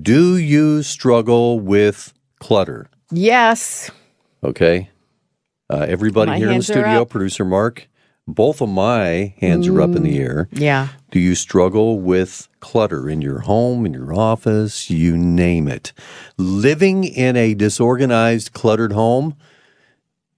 Do 0.00 0.36
you 0.36 0.82
struggle 0.82 1.60
with 1.60 2.14
clutter? 2.38 2.88
Yes. 3.10 3.90
Okay. 4.42 4.88
Uh, 5.68 5.86
everybody 5.88 6.30
My 6.30 6.38
here 6.38 6.50
in 6.50 6.58
the 6.58 6.62
studio, 6.62 7.04
producer 7.04 7.44
Mark, 7.44 7.88
both 8.26 8.60
of 8.60 8.68
my 8.68 9.34
hands 9.38 9.68
are 9.68 9.80
up 9.82 9.94
in 9.94 10.02
the 10.02 10.18
air. 10.18 10.48
Yeah. 10.52 10.88
Do 11.10 11.18
you 11.18 11.34
struggle 11.34 12.00
with 12.00 12.48
clutter 12.60 13.08
in 13.08 13.20
your 13.20 13.40
home, 13.40 13.84
in 13.84 13.92
your 13.92 14.14
office, 14.14 14.88
you 14.88 15.16
name 15.16 15.68
it? 15.68 15.92
Living 16.38 17.04
in 17.04 17.36
a 17.36 17.54
disorganized, 17.54 18.52
cluttered 18.52 18.92
home, 18.92 19.36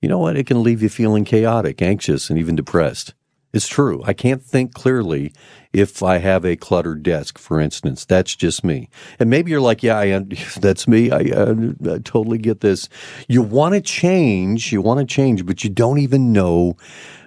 you 0.00 0.08
know 0.08 0.18
what? 0.18 0.36
It 0.36 0.46
can 0.46 0.62
leave 0.62 0.82
you 0.82 0.88
feeling 0.88 1.24
chaotic, 1.24 1.80
anxious, 1.80 2.28
and 2.28 2.38
even 2.38 2.56
depressed. 2.56 3.14
It's 3.52 3.68
true. 3.68 4.02
I 4.04 4.12
can't 4.12 4.42
think 4.42 4.74
clearly 4.74 5.32
if 5.74 6.02
I 6.02 6.18
have 6.18 6.44
a 6.44 6.56
cluttered 6.56 7.02
desk, 7.02 7.36
for 7.36 7.60
instance. 7.60 8.04
That's 8.04 8.34
just 8.34 8.64
me. 8.64 8.88
And 9.18 9.28
maybe 9.28 9.50
you're 9.50 9.60
like, 9.60 9.82
yeah, 9.82 9.98
I, 9.98 10.18
that's 10.60 10.88
me. 10.88 11.10
I, 11.10 11.24
uh, 11.34 11.54
I 11.82 11.98
totally 11.98 12.38
get 12.38 12.60
this. 12.60 12.88
You 13.28 13.42
want 13.42 13.74
to 13.74 13.80
change, 13.80 14.72
you 14.72 14.80
want 14.80 15.00
to 15.00 15.06
change, 15.06 15.44
but 15.44 15.64
you 15.64 15.70
don't 15.70 15.98
even 15.98 16.32
know 16.32 16.76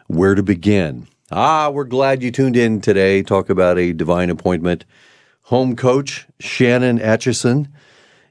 where 0.08 0.34
to 0.34 0.42
begin. 0.42 1.08
Ah, 1.30 1.70
we're 1.70 1.84
glad 1.84 2.24
you 2.24 2.32
tuned 2.32 2.56
in 2.56 2.80
today. 2.80 3.22
Talk 3.22 3.50
about 3.50 3.78
a 3.78 3.92
divine 3.92 4.30
appointment. 4.30 4.86
Home 5.44 5.76
coach 5.76 6.26
Shannon 6.40 7.00
Acheson 7.00 7.68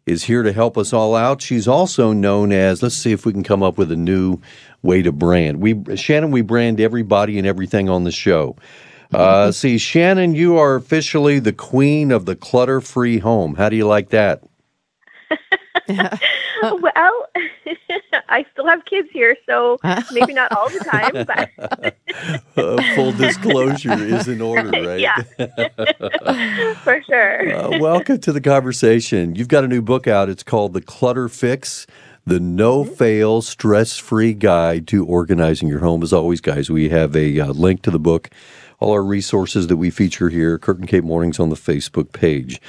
is 0.07 0.25
here 0.25 0.43
to 0.43 0.53
help 0.53 0.79
us 0.79 0.95
all 0.95 1.15
out. 1.15 1.43
She's 1.43 1.69
also 1.69 2.13
known 2.13 2.53
as, 2.53 2.83
let's 2.83 2.95
see 2.95 3.13
if 3.13 3.27
we 3.27 3.33
can 3.33 3.43
come 3.43 3.63
up 3.63 3.77
with 3.77 3.93
a 3.93 3.97
new 3.97 4.41
way 4.83 5.03
to 5.03 5.13
brand. 5.13 5.61
We 5.61 5.97
Shannon, 5.97 6.31
we 6.31 6.41
brand 6.41 6.81
everybody 6.81 7.37
and 7.37 7.47
everything 7.47 7.91
on 7.91 8.05
the 8.05 8.13
show. 8.13 8.57
Uh, 9.13 9.53
see, 9.53 9.79
Shannon, 9.79 10.35
you 10.35 10.57
are 10.59 10.75
officially 10.75 11.39
the 11.39 11.53
queen 11.53 12.11
of 12.11 12.27
the 12.27 12.37
clutter-free 12.37 13.19
home. 13.19 13.55
How 13.55 13.69
do 13.69 13.77
you 13.77 13.87
like 13.87 14.11
that? 14.11 14.43
well, 15.89 17.27
I 18.29 18.45
still 18.53 18.67
have 18.67 18.85
kids 18.87 19.09
here, 19.13 19.37
so 19.47 19.79
maybe 20.13 20.33
not 20.33 20.51
all 20.53 20.69
the 20.69 20.81
time, 20.81 21.25
but 21.27 21.97
Uh, 22.57 22.83
full 22.95 23.13
disclosure 23.13 23.93
is 23.93 24.27
in 24.27 24.41
order, 24.41 24.71
right? 24.71 24.99
yeah, 25.01 25.23
for 26.83 27.03
sure. 27.07 27.55
Uh, 27.55 27.79
welcome 27.79 28.19
to 28.19 28.33
the 28.33 28.41
conversation. 28.41 29.35
You've 29.37 29.49
got 29.49 29.65
a 29.65 29.69
new 29.69 29.83
book 29.83 30.07
out. 30.09 30.29
It's 30.29 30.43
called 30.43 30.73
The 30.73 30.81
Clutter 30.81 31.29
Fix 31.29 31.87
The 32.25 32.41
No 32.41 32.83
Fail 32.85 33.43
Stress 33.43 33.97
Free 33.99 34.33
Guide 34.35 34.89
to 34.89 35.05
Organizing 35.05 35.69
Your 35.69 35.81
Home. 35.81 36.03
As 36.03 36.13
always, 36.13 36.41
guys, 36.41 36.71
we 36.71 36.89
have 36.89 37.15
a 37.15 37.39
uh, 37.41 37.53
link 37.53 37.83
to 37.83 37.91
the 37.91 38.01
book, 38.01 38.31
all 38.79 38.93
our 38.93 39.03
resources 39.03 39.67
that 39.69 39.77
we 39.77 39.91
feature 39.91 40.29
here, 40.29 40.59
Kurt 40.59 40.79
and 40.79 40.89
Kate 40.89 41.05
Mornings 41.05 41.39
on 41.39 41.49
the 41.49 41.57
Facebook 41.57 42.13
page. 42.13 42.61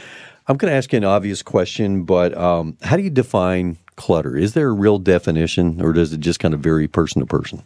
I'm 0.47 0.58
going 0.58 0.72
to 0.72 0.77
ask 0.77 0.94
you 0.94 0.97
an 0.97 1.03
obvious 1.03 1.44
question, 1.44 2.03
but 2.03 2.36
um, 2.38 2.77
how 2.81 2.95
do 2.95 3.03
you 3.03 3.09
define 3.09 3.77
clutter? 3.97 4.38
Is 4.38 4.53
there 4.53 4.69
a 4.69 4.73
real 4.73 4.97
definition, 4.97 5.81
or 5.81 5.91
does 5.91 6.14
it 6.14 6.22
just 6.22 6.39
kind 6.39 6.53
of 6.53 6.61
vary 6.61 6.88
person 6.88 7.19
to 7.19 7.25
person? 7.25 7.64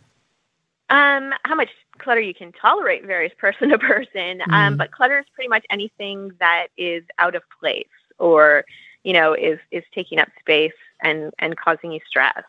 Um, 0.89 1.31
how 1.45 1.55
much 1.55 1.69
clutter 1.99 2.21
you 2.21 2.33
can 2.33 2.51
tolerate 2.51 3.05
varies 3.05 3.31
person 3.37 3.69
to 3.69 3.77
person, 3.77 4.41
um, 4.51 4.77
but 4.77 4.91
clutter 4.91 5.19
is 5.19 5.25
pretty 5.33 5.47
much 5.47 5.65
anything 5.69 6.31
that 6.39 6.67
is 6.77 7.03
out 7.19 7.35
of 7.35 7.43
place 7.59 7.85
or 8.17 8.65
you 9.03 9.13
know 9.13 9.33
is 9.33 9.59
is 9.71 9.83
taking 9.93 10.19
up 10.19 10.29
space 10.39 10.73
and 11.01 11.31
and 11.39 11.57
causing 11.57 11.91
you 11.91 11.99
stress. 12.07 12.43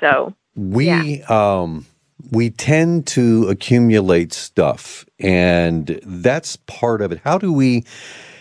So 0.00 0.34
we 0.54 1.22
um 1.24 1.86
we 2.30 2.50
tend 2.50 3.06
to 3.08 3.48
accumulate 3.48 4.32
stuff 4.32 5.04
and 5.22 6.00
that's 6.04 6.56
part 6.56 7.00
of 7.00 7.12
it. 7.12 7.20
How 7.24 7.38
do 7.38 7.52
we 7.52 7.84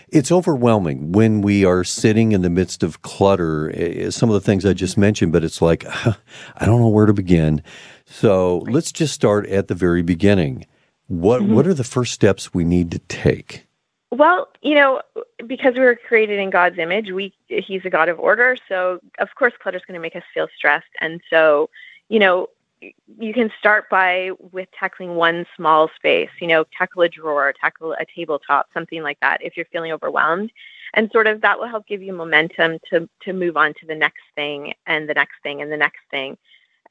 it's 0.09 0.31
overwhelming 0.31 1.13
when 1.13 1.41
we 1.41 1.63
are 1.63 1.85
sitting 1.85 2.33
in 2.33 2.41
the 2.41 2.49
midst 2.49 2.83
of 2.83 3.01
clutter. 3.01 4.11
Some 4.11 4.29
of 4.29 4.33
the 4.33 4.41
things 4.41 4.65
i 4.65 4.73
just 4.73 4.97
mentioned 4.97 5.31
but 5.31 5.43
it's 5.43 5.61
like 5.61 5.85
i 6.05 6.65
don't 6.65 6.81
know 6.81 6.89
where 6.89 7.05
to 7.05 7.13
begin. 7.13 7.63
So 8.05 8.59
let's 8.69 8.91
just 8.91 9.13
start 9.13 9.47
at 9.47 9.69
the 9.69 9.75
very 9.75 10.01
beginning. 10.01 10.65
What 11.07 11.41
mm-hmm. 11.41 11.53
what 11.53 11.67
are 11.67 11.73
the 11.73 11.83
first 11.83 12.13
steps 12.13 12.53
we 12.53 12.63
need 12.63 12.91
to 12.91 12.99
take? 12.99 13.67
Well, 14.11 14.49
you 14.61 14.75
know, 14.75 15.01
because 15.47 15.75
we 15.75 15.79
were 15.81 15.95
created 15.95 16.37
in 16.37 16.49
God's 16.49 16.77
image, 16.77 17.11
we 17.11 17.33
He's 17.47 17.85
a 17.85 17.89
God 17.89 18.09
of 18.09 18.19
order. 18.19 18.57
So 18.67 18.99
of 19.19 19.29
course, 19.37 19.53
clutter 19.61 19.77
is 19.77 19.83
going 19.85 19.95
to 19.95 20.01
make 20.01 20.15
us 20.15 20.23
feel 20.33 20.47
stressed, 20.55 20.91
and 20.99 21.21
so 21.29 21.69
you 22.09 22.19
know, 22.19 22.47
you 22.81 23.33
can 23.33 23.51
start 23.59 23.89
by 23.89 24.31
with 24.51 24.67
tackling 24.77 25.15
one 25.15 25.45
small 25.55 25.89
space. 25.95 26.29
You 26.39 26.47
know, 26.47 26.65
tackle 26.77 27.03
a 27.03 27.09
drawer, 27.09 27.53
tackle 27.59 27.93
a 27.93 28.05
tabletop, 28.05 28.69
something 28.73 29.03
like 29.03 29.19
that. 29.21 29.43
If 29.43 29.55
you're 29.55 29.67
feeling 29.71 29.91
overwhelmed, 29.91 30.51
and 30.93 31.09
sort 31.11 31.27
of 31.27 31.41
that 31.41 31.59
will 31.59 31.67
help 31.67 31.87
give 31.87 32.01
you 32.01 32.13
momentum 32.13 32.79
to 32.89 33.09
to 33.21 33.33
move 33.33 33.57
on 33.57 33.73
to 33.75 33.85
the 33.85 33.95
next 33.95 34.23
thing 34.35 34.73
and 34.85 35.07
the 35.07 35.13
next 35.13 35.35
thing 35.43 35.61
and 35.61 35.71
the 35.71 35.77
next 35.77 36.01
thing. 36.09 36.37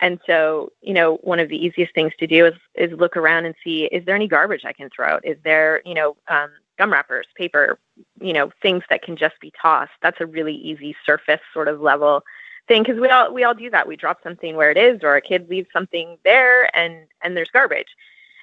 And 0.01 0.19
so, 0.27 0.73
you 0.81 0.95
know, 0.95 1.17
one 1.17 1.41
of 1.41 1.49
the 1.51 1.63
easiest 1.63 1.95
things 1.95 2.13
to 2.19 2.27
do 2.27 2.47
is 2.47 2.55
is 2.75 2.93
look 2.99 3.17
around 3.17 3.47
and 3.47 3.55
see 3.63 3.85
is 3.85 4.05
there 4.05 4.15
any 4.15 4.29
garbage 4.29 4.65
I 4.65 4.73
can 4.73 4.89
throw 4.95 5.07
out? 5.07 5.25
Is 5.25 5.37
there, 5.45 5.83
you 5.85 5.95
know, 5.95 6.17
um, 6.29 6.51
gum 6.79 6.93
wrappers, 6.93 7.27
paper, 7.37 7.79
you 8.21 8.33
know, 8.33 8.51
things 8.63 8.83
that 8.89 9.03
can 9.03 9.17
just 9.17 9.39
be 9.41 9.53
tossed? 9.61 9.93
That's 10.03 10.21
a 10.21 10.27
really 10.27 10.55
easy 10.55 10.97
surface 11.05 11.41
sort 11.53 11.69
of 11.69 11.81
level 11.81 12.23
thing 12.71 12.83
because 12.85 13.01
we 13.05 13.09
all 13.17 13.27
we 13.39 13.43
all 13.45 13.55
do 13.65 13.71
that. 13.75 13.89
We 13.93 13.97
drop 14.05 14.19
something 14.23 14.53
where 14.57 14.71
it 14.75 14.79
is, 14.89 14.97
or 15.03 15.17
a 15.17 15.21
kid 15.31 15.43
leaves 15.51 15.69
something 15.73 16.07
there, 16.25 16.57
and 16.81 16.93
and 17.23 17.31
there's 17.37 17.51
garbage. 17.59 17.93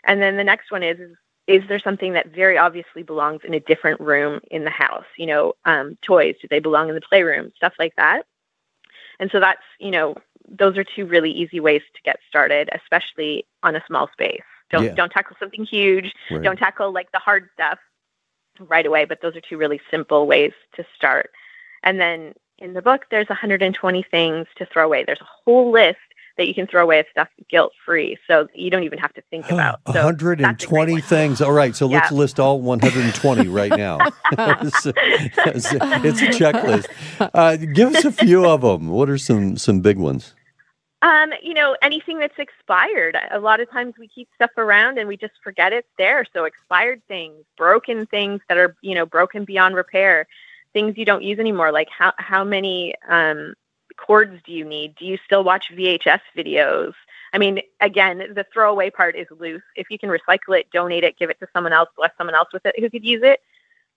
And 0.03 0.21
then 0.21 0.33
the 0.37 0.43
next 0.51 0.71
one 0.75 0.83
is. 0.91 0.99
is 1.57 1.63
there 1.69 1.79
something 1.87 2.11
that 2.13 2.27
very 2.41 2.57
obviously 2.57 3.03
belongs 3.03 3.41
in 3.47 3.53
a 3.53 3.59
different 3.71 3.99
room 4.11 4.33
in 4.51 4.61
the 4.65 4.75
house? 4.85 5.09
You 5.21 5.27
know, 5.31 5.43
um, 5.71 5.97
toys, 6.01 6.35
do 6.41 6.47
they 6.49 6.59
belong 6.59 6.89
in 6.89 6.95
the 6.95 7.07
playroom? 7.11 7.45
Stuff 7.55 7.73
like 7.79 7.95
that. 7.95 8.19
And 9.19 9.31
so 9.31 9.39
that's, 9.39 9.67
you 9.79 9.91
know, 9.95 10.15
those 10.61 10.75
are 10.77 10.83
two 10.95 11.05
really 11.05 11.31
easy 11.31 11.59
ways 11.67 11.81
to 11.95 12.01
get 12.09 12.17
started, 12.31 12.69
especially 12.79 13.45
on 13.63 13.75
a 13.77 13.83
small 13.87 14.05
space. 14.11 14.47
Don't 14.73 14.83
Yeah. 14.85 14.95
don't 14.99 15.11
tackle 15.17 15.37
something 15.39 15.63
huge. 15.65 16.09
Right. 16.29 16.43
Don't 16.45 16.59
tackle 16.65 16.91
like 16.99 17.09
the 17.13 17.19
hard 17.27 17.43
stuff 17.55 17.79
right 18.73 18.85
away, 18.85 19.05
but 19.05 19.21
those 19.21 19.35
are 19.37 19.41
two 19.49 19.57
really 19.57 19.79
simple 19.89 20.21
ways 20.27 20.53
to 20.75 20.85
start. 20.97 21.31
And 21.83 21.95
then 22.03 22.33
in 22.59 22.73
the 22.73 22.81
book 22.81 23.05
there's 23.11 23.29
120 23.29 24.03
things 24.09 24.47
to 24.57 24.65
throw 24.65 24.85
away. 24.85 25.03
There's 25.05 25.21
a 25.21 25.27
whole 25.45 25.71
list 25.71 25.97
that 26.37 26.47
you 26.47 26.53
can 26.53 26.67
throw 26.67 26.83
away 26.83 26.99
of 26.99 27.05
stuff 27.09 27.27
guilt 27.49 27.73
free. 27.83 28.15
So 28.27 28.47
you 28.53 28.69
don't 28.69 28.83
even 28.83 28.99
have 28.99 29.11
to 29.15 29.21
think 29.31 29.49
about. 29.49 29.79
So 29.87 29.93
that's 29.93 30.05
a 30.05 30.23
great 30.23 30.39
120 30.39 31.01
things. 31.01 31.41
All 31.41 31.51
right, 31.51 31.75
so 31.75 31.87
let's 31.87 32.11
list 32.11 32.39
all 32.39 32.61
120 32.61 33.47
right 33.47 33.71
now. 33.71 33.97
it's, 34.31 34.85
it's- 34.85 35.73
it's 35.73 36.21
a 36.21 36.27
checklist. 36.27 36.85
Uh, 37.33 37.55
give 37.57 37.95
us 37.95 38.05
a 38.05 38.11
few 38.11 38.45
of 38.45 38.61
them. 38.61 38.89
What 38.89 39.09
are 39.09 39.17
some 39.17 39.57
some 39.57 39.81
big 39.81 39.97
ones? 39.97 40.35
Um, 41.03 41.29
you 41.43 41.53
know, 41.53 41.75
anything 41.83 42.17
that's 42.19 42.37
expired. 42.39 43.15
A 43.31 43.39
lot 43.39 43.59
of 43.59 43.69
times 43.69 43.93
we 43.99 44.07
keep 44.07 44.27
stuff 44.35 44.49
around 44.57 44.97
and 44.97 45.07
we 45.07 45.15
just 45.15 45.33
forget 45.43 45.71
it's 45.71 45.87
there. 45.97 46.25
So 46.33 46.45
expired 46.45 47.01
things, 47.07 47.45
broken 47.55 48.07
things 48.07 48.41
that 48.49 48.57
are, 48.57 48.75
you 48.81 48.95
know, 48.95 49.05
broken 49.05 49.45
beyond 49.45 49.75
repair, 49.75 50.27
things 50.73 50.97
you 50.97 51.05
don't 51.05 51.23
use 51.23 51.39
anymore. 51.39 51.71
Like 51.71 51.89
how 51.89 52.13
how 52.17 52.43
many 52.43 52.93
um, 53.09 53.53
cords 53.97 54.39
do 54.45 54.51
you 54.53 54.65
need? 54.65 54.95
Do 54.95 55.05
you 55.05 55.17
still 55.25 55.43
watch 55.43 55.71
VHS 55.71 56.21
videos? 56.35 56.93
I 57.33 57.37
mean, 57.37 57.61
again, 57.81 58.19
the 58.33 58.45
throwaway 58.53 58.89
part 58.89 59.15
is 59.15 59.27
loose. 59.37 59.61
If 59.75 59.87
you 59.89 59.99
can 59.99 60.09
recycle 60.09 60.57
it, 60.57 60.69
donate 60.71 61.03
it, 61.03 61.17
give 61.17 61.29
it 61.29 61.39
to 61.39 61.47
someone 61.53 61.73
else, 61.73 61.89
bless 61.97 62.11
someone 62.17 62.35
else 62.35 62.49
with 62.53 62.65
it 62.65 62.79
who 62.79 62.89
could 62.89 63.03
use 63.03 63.21
it. 63.23 63.41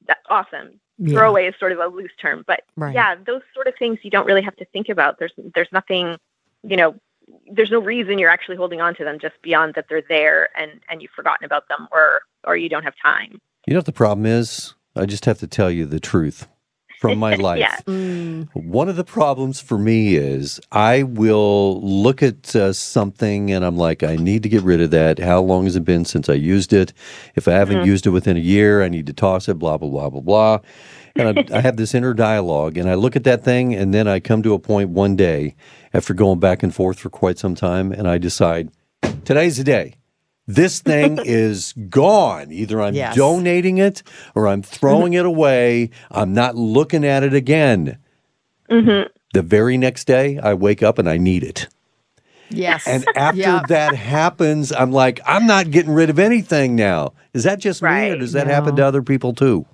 That's 0.06 0.20
awesome. 0.28 0.80
Yeah. 0.98 1.14
Throwaway 1.18 1.46
is 1.46 1.54
sort 1.58 1.72
of 1.72 1.78
a 1.78 1.86
loose 1.86 2.10
term, 2.20 2.44
but 2.46 2.62
Right. 2.76 2.94
yeah, 2.94 3.14
those 3.14 3.42
sort 3.54 3.66
of 3.66 3.74
things 3.78 3.98
you 4.02 4.10
don't 4.10 4.26
really 4.26 4.42
have 4.42 4.56
to 4.56 4.64
think 4.66 4.88
about. 4.88 5.18
There's 5.18 5.32
there's 5.54 5.68
nothing, 5.72 6.16
you 6.62 6.76
know, 6.76 6.94
there's 7.50 7.70
no 7.70 7.78
reason 7.80 8.18
you're 8.18 8.30
actually 8.30 8.56
holding 8.56 8.80
on 8.80 8.94
to 8.96 9.04
them 9.04 9.18
just 9.18 9.40
beyond 9.42 9.74
that 9.74 9.86
they're 9.88 10.02
there 10.08 10.48
and 10.58 10.80
and 10.88 11.00
you've 11.00 11.12
forgotten 11.12 11.44
about 11.44 11.68
them 11.68 11.86
or 11.92 12.22
or 12.44 12.56
you 12.56 12.68
don't 12.68 12.82
have 12.82 12.94
time. 13.02 13.40
You 13.66 13.74
know 13.74 13.78
what 13.78 13.86
the 13.86 13.92
problem 13.92 14.26
is? 14.26 14.74
I 14.96 15.06
just 15.06 15.24
have 15.26 15.38
to 15.38 15.46
tell 15.46 15.70
you 15.70 15.86
the 15.86 16.00
truth 16.00 16.48
from 17.00 17.18
my 17.18 17.34
life. 17.48 17.58
Yeah. 17.60 17.76
Mm, 17.86 18.48
One 18.54 18.90
of 18.90 18.96
the 18.96 19.04
problems 19.04 19.58
for 19.58 19.78
me 19.78 20.16
is 20.16 20.60
I 20.70 21.02
will 21.02 21.80
look 21.80 22.22
at 22.22 22.54
uh, 22.54 22.74
something 22.74 23.50
and 23.50 23.64
I'm 23.64 23.78
like, 23.78 24.02
I 24.02 24.16
need 24.16 24.42
to 24.42 24.50
get 24.50 24.62
rid 24.62 24.82
of 24.82 24.90
that. 24.90 25.18
How 25.18 25.40
long 25.40 25.64
has 25.64 25.76
it 25.76 25.84
been 25.84 26.04
since 26.04 26.28
I 26.28 26.34
used 26.34 26.74
it? 26.74 26.92
If 27.34 27.48
I 27.48 27.52
haven't 27.52 27.86
used 27.86 28.06
it 28.06 28.10
within 28.10 28.36
a 28.36 28.40
year, 28.40 28.82
I 28.82 28.88
need 28.90 29.06
to 29.06 29.14
toss 29.14 29.48
it, 29.48 29.58
blah, 29.58 29.78
blah, 29.78 29.88
blah, 29.88 30.10
blah, 30.10 30.20
blah. 30.20 30.58
And 31.16 31.38
I, 31.38 31.56
I 31.56 31.60
have 31.62 31.76
this 31.78 31.94
inner 31.94 32.12
dialogue 32.12 32.76
and 32.76 32.88
I 32.88 32.94
look 32.94 33.16
at 33.16 33.24
that 33.24 33.42
thing 33.42 33.74
and 33.74 33.92
then 33.94 34.06
I 34.06 34.20
come 34.20 34.42
to 34.42 34.52
a 34.52 34.58
point 34.58 34.90
one 34.90 35.16
day 35.16 35.56
after 35.94 36.12
going 36.14 36.38
back 36.38 36.62
and 36.62 36.72
forth 36.74 36.98
for 37.00 37.08
quite 37.08 37.38
some 37.38 37.54
time 37.54 37.92
and 37.92 38.06
I 38.06 38.18
decide, 38.18 38.68
today's 39.24 39.56
the 39.56 39.64
day. 39.64 39.94
This 40.54 40.80
thing 40.80 41.18
is 41.24 41.72
gone. 41.88 42.50
Either 42.50 42.80
I'm 42.80 42.94
Yes. 42.94 43.14
donating 43.16 43.78
it 43.78 44.02
or 44.34 44.48
I'm 44.48 44.62
throwing 44.62 45.12
it 45.14 45.18
mm-hmm. 45.18 45.26
away. 45.26 45.90
I'm 46.10 46.32
not 46.32 46.56
looking 46.56 47.04
at 47.04 47.22
it 47.22 47.34
again. 47.34 47.98
Mm-hmm. 48.68 49.08
The 49.32 49.42
very 49.42 49.78
next 49.78 50.06
day, 50.06 50.38
I 50.42 50.54
wake 50.54 50.82
up 50.82 50.98
and 50.98 51.08
I 51.08 51.16
need 51.18 51.44
it. 51.44 51.68
yes. 52.48 52.86
And 52.86 53.04
after 53.14 53.40
Yeah. 53.40 53.62
that 53.68 53.94
happens, 53.94 54.72
I'm 54.72 54.90
like, 54.90 55.20
I'm 55.24 55.46
not 55.46 55.70
getting 55.70 55.92
rid 55.92 56.10
of 56.10 56.18
anything 56.18 56.74
now. 56.74 57.12
Is 57.32 57.44
that 57.44 57.60
just 57.60 57.80
me 57.80 58.10
or 58.10 58.18
does 58.18 58.32
that 58.32 58.48
happen 58.48 58.74
to 58.76 58.84
other 58.84 59.02
people 59.02 59.32
too? 59.32 59.66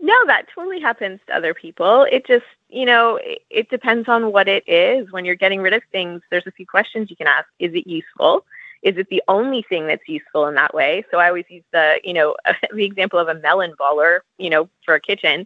No, 0.00 0.14
that 0.26 0.46
totally 0.54 0.80
happens 0.80 1.20
to 1.26 1.36
other 1.36 1.52
people. 1.52 2.06
It 2.10 2.26
just, 2.26 2.44
you 2.70 2.86
know, 2.86 3.16
it, 3.22 3.42
it, 3.50 3.68
depends 3.70 4.08
on 4.08 4.32
what 4.32 4.46
it 4.48 4.66
is. 4.66 5.10
When 5.10 5.24
you're 5.24 5.34
getting 5.34 5.60
rid 5.60 5.72
of 5.72 5.82
things, 5.92 6.22
there's 6.30 6.46
a 6.46 6.50
few 6.50 6.66
questions 6.66 7.10
you 7.10 7.16
can 7.16 7.26
ask. 7.26 7.46
Is 7.58 7.74
it 7.74 7.86
useful? 7.86 8.44
Is 8.86 8.96
it 8.96 9.08
the 9.10 9.22
only 9.28 9.62
thing 9.68 9.86
that's 9.88 10.08
useful 10.08 10.46
in 10.46 10.54
that 10.54 10.72
way? 10.72 11.04
So 11.10 11.18
I 11.18 11.28
always 11.28 11.44
use 11.48 11.64
the, 11.72 12.00
you 12.04 12.14
know, 12.14 12.36
the 12.72 12.84
example 12.84 13.18
of 13.18 13.28
a 13.28 13.34
melon 13.34 13.74
baller, 13.78 14.20
you 14.38 14.48
know, 14.48 14.68
for 14.84 14.94
a 14.94 15.00
kitchen. 15.00 15.44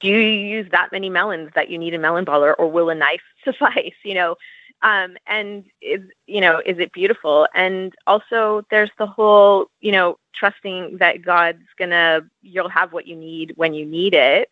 Do 0.00 0.08
you 0.08 0.18
use 0.18 0.66
that 0.72 0.90
many 0.90 1.10
melons 1.10 1.50
that 1.54 1.70
you 1.70 1.78
need 1.78 1.94
a 1.94 1.98
melon 1.98 2.24
baller 2.24 2.54
or 2.58 2.70
will 2.70 2.88
a 2.88 2.94
knife 2.94 3.22
suffice? 3.44 3.94
You 4.04 4.14
know, 4.14 4.36
um, 4.82 5.16
and 5.26 5.64
is 5.80 6.00
you 6.26 6.40
know 6.40 6.60
is 6.64 6.78
it 6.78 6.92
beautiful 6.92 7.46
and 7.54 7.94
also 8.06 8.66
there's 8.70 8.90
the 8.98 9.06
whole 9.06 9.66
you 9.80 9.92
know 9.92 10.18
trusting 10.34 10.98
that 10.98 11.22
god's 11.22 11.62
gonna 11.78 12.22
you'll 12.42 12.68
have 12.68 12.92
what 12.92 13.06
you 13.06 13.16
need 13.16 13.52
when 13.56 13.74
you 13.74 13.86
need 13.86 14.14
it 14.14 14.48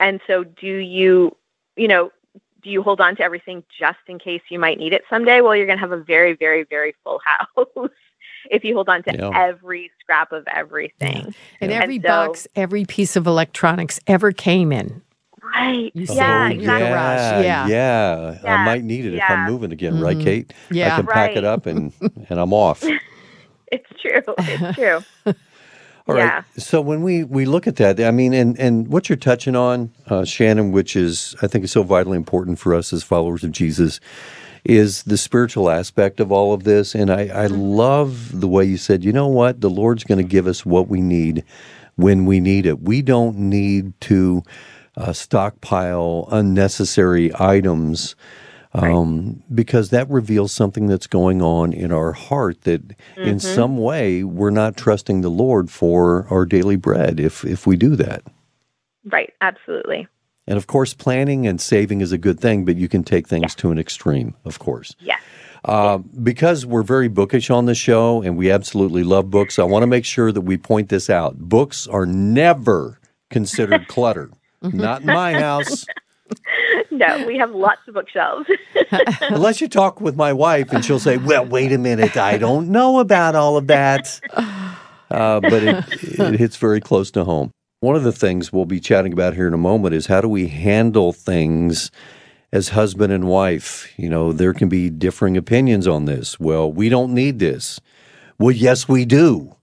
and 0.00 0.20
so 0.26 0.42
do 0.44 0.66
you 0.66 1.36
you 1.76 1.86
know 1.86 2.10
do 2.62 2.70
you 2.70 2.82
hold 2.82 3.00
on 3.00 3.16
to 3.16 3.22
everything 3.22 3.62
just 3.78 3.98
in 4.06 4.18
case 4.18 4.42
you 4.48 4.58
might 4.58 4.78
need 4.78 4.92
it 4.92 5.02
someday 5.10 5.40
well 5.40 5.54
you're 5.54 5.66
gonna 5.66 5.78
have 5.78 5.92
a 5.92 6.02
very 6.02 6.34
very 6.34 6.64
very 6.64 6.94
full 7.04 7.20
house 7.56 7.90
if 8.50 8.64
you 8.64 8.74
hold 8.74 8.88
on 8.88 9.02
to 9.02 9.14
yeah. 9.14 9.30
every 9.34 9.90
scrap 10.00 10.32
of 10.32 10.46
everything 10.48 11.16
yeah. 11.16 11.32
and, 11.60 11.72
and 11.72 11.72
every 11.72 11.98
so, 11.98 12.08
box 12.08 12.46
every 12.56 12.84
piece 12.84 13.16
of 13.16 13.26
electronics 13.26 14.00
ever 14.06 14.32
came 14.32 14.72
in 14.72 15.02
Right. 15.54 15.90
yeah, 15.94 16.48
exactly. 16.48 16.64
Yeah, 16.64 17.40
yeah, 17.40 17.66
yeah. 17.66 18.38
yeah. 18.42 18.54
I 18.54 18.64
might 18.64 18.84
need 18.84 19.04
it 19.04 19.14
yeah. 19.14 19.24
if 19.24 19.30
I'm 19.30 19.52
moving 19.52 19.72
again, 19.72 19.94
mm-hmm. 19.94 20.04
right, 20.04 20.18
Kate? 20.18 20.52
Yeah. 20.70 20.94
I 20.94 20.96
can 20.96 21.06
pack 21.06 21.28
right. 21.30 21.36
it 21.36 21.44
up 21.44 21.66
and 21.66 21.92
and 22.28 22.40
I'm 22.40 22.52
off. 22.52 22.82
it's 23.70 23.86
true. 24.00 24.22
It's 24.38 24.76
true. 24.76 25.00
All 26.06 26.16
yeah. 26.16 26.36
right. 26.36 26.44
So 26.56 26.80
when 26.80 27.02
we, 27.02 27.24
we 27.24 27.44
look 27.44 27.66
at 27.66 27.76
that, 27.76 28.00
I 28.00 28.10
mean, 28.10 28.32
and, 28.32 28.58
and 28.58 28.88
what 28.88 29.08
you're 29.08 29.16
touching 29.16 29.54
on, 29.54 29.92
uh, 30.08 30.24
Shannon, 30.24 30.72
which 30.72 30.96
is 30.96 31.36
I 31.42 31.46
think 31.46 31.64
is 31.64 31.72
so 31.72 31.82
vitally 31.82 32.16
important 32.16 32.58
for 32.58 32.74
us 32.74 32.92
as 32.92 33.02
followers 33.02 33.44
of 33.44 33.52
Jesus, 33.52 34.00
is 34.64 35.02
the 35.04 35.16
spiritual 35.16 35.70
aspect 35.70 36.20
of 36.20 36.30
all 36.30 36.52
of 36.52 36.64
this. 36.64 36.94
And 36.94 37.10
I, 37.10 37.22
I 37.22 37.46
mm-hmm. 37.46 37.56
love 37.56 38.40
the 38.40 38.48
way 38.48 38.64
you 38.64 38.76
said, 38.76 39.04
you 39.04 39.12
know 39.12 39.28
what, 39.28 39.60
the 39.60 39.70
Lord's 39.70 40.04
going 40.04 40.18
to 40.18 40.24
give 40.24 40.46
us 40.46 40.64
what 40.66 40.88
we 40.88 41.00
need 41.00 41.44
when 41.96 42.24
we 42.24 42.40
need 42.40 42.66
it. 42.66 42.82
We 42.82 43.02
don't 43.02 43.36
need 43.36 44.00
to 44.02 44.42
uh, 44.96 45.12
stockpile 45.12 46.28
unnecessary 46.30 47.32
items. 47.38 48.14
Um, 48.74 49.26
right. 49.26 49.54
Because 49.54 49.90
that 49.90 50.08
reveals 50.08 50.52
something 50.52 50.86
that's 50.86 51.06
going 51.06 51.42
on 51.42 51.72
in 51.72 51.92
our 51.92 52.12
heart 52.12 52.62
that 52.62 52.88
mm-hmm. 52.88 53.22
in 53.22 53.38
some 53.38 53.76
way 53.76 54.24
we're 54.24 54.50
not 54.50 54.76
trusting 54.76 55.20
the 55.20 55.30
Lord 55.30 55.70
for 55.70 56.26
our 56.30 56.46
daily 56.46 56.76
bread 56.76 57.20
if, 57.20 57.44
if 57.44 57.66
we 57.66 57.76
do 57.76 57.96
that. 57.96 58.22
Right, 59.04 59.32
absolutely. 59.40 60.08
And 60.46 60.56
of 60.56 60.66
course, 60.66 60.94
planning 60.94 61.46
and 61.46 61.60
saving 61.60 62.00
is 62.00 62.12
a 62.12 62.18
good 62.18 62.40
thing, 62.40 62.64
but 62.64 62.76
you 62.76 62.88
can 62.88 63.04
take 63.04 63.28
things 63.28 63.54
to 63.56 63.70
an 63.70 63.78
extreme, 63.78 64.34
of 64.44 64.58
course. 64.58 64.96
Yes. 65.00 65.20
Uh, 65.64 65.98
because 65.98 66.66
we're 66.66 66.82
very 66.82 67.08
bookish 67.08 67.48
on 67.48 67.66
the 67.66 67.74
show 67.74 68.20
and 68.22 68.36
we 68.36 68.50
absolutely 68.50 69.04
love 69.04 69.30
books, 69.30 69.58
I 69.58 69.62
want 69.62 69.84
to 69.84 69.86
make 69.86 70.04
sure 70.04 70.32
that 70.32 70.40
we 70.40 70.56
point 70.56 70.88
this 70.88 71.08
out. 71.08 71.38
Books 71.38 71.86
are 71.86 72.06
never 72.06 72.98
considered 73.30 73.86
clutter. 73.88 74.30
Not 74.62 75.02
in 75.02 75.08
my 75.08 75.34
house. 75.34 75.84
no, 76.90 77.26
we 77.26 77.36
have 77.38 77.52
lots 77.52 77.80
of 77.88 77.94
bookshelves. 77.94 78.48
Unless 79.22 79.60
you 79.60 79.68
talk 79.68 80.00
with 80.00 80.16
my 80.16 80.32
wife 80.32 80.72
and 80.72 80.84
she'll 80.84 80.98
say, 80.98 81.16
well, 81.16 81.44
wait 81.44 81.72
a 81.72 81.78
minute, 81.78 82.16
I 82.16 82.38
don't 82.38 82.68
know 82.68 82.98
about 82.98 83.34
all 83.34 83.56
of 83.56 83.66
that. 83.68 84.20
Uh, 85.10 85.40
but 85.40 85.62
it, 85.62 85.84
it 86.18 86.40
hits 86.40 86.56
very 86.56 86.80
close 86.80 87.10
to 87.12 87.24
home. 87.24 87.50
One 87.80 87.96
of 87.96 88.04
the 88.04 88.12
things 88.12 88.52
we'll 88.52 88.64
be 88.64 88.80
chatting 88.80 89.12
about 89.12 89.34
here 89.34 89.48
in 89.48 89.54
a 89.54 89.58
moment 89.58 89.94
is 89.94 90.06
how 90.06 90.20
do 90.20 90.28
we 90.28 90.48
handle 90.48 91.12
things 91.12 91.90
as 92.52 92.70
husband 92.70 93.12
and 93.12 93.26
wife? 93.26 93.92
You 93.98 94.08
know, 94.08 94.32
there 94.32 94.54
can 94.54 94.68
be 94.68 94.88
differing 94.88 95.36
opinions 95.36 95.88
on 95.88 96.04
this. 96.04 96.38
Well, 96.38 96.72
we 96.72 96.88
don't 96.88 97.12
need 97.12 97.40
this. 97.40 97.80
Well, 98.38 98.52
yes, 98.52 98.88
we 98.88 99.04
do. 99.04 99.56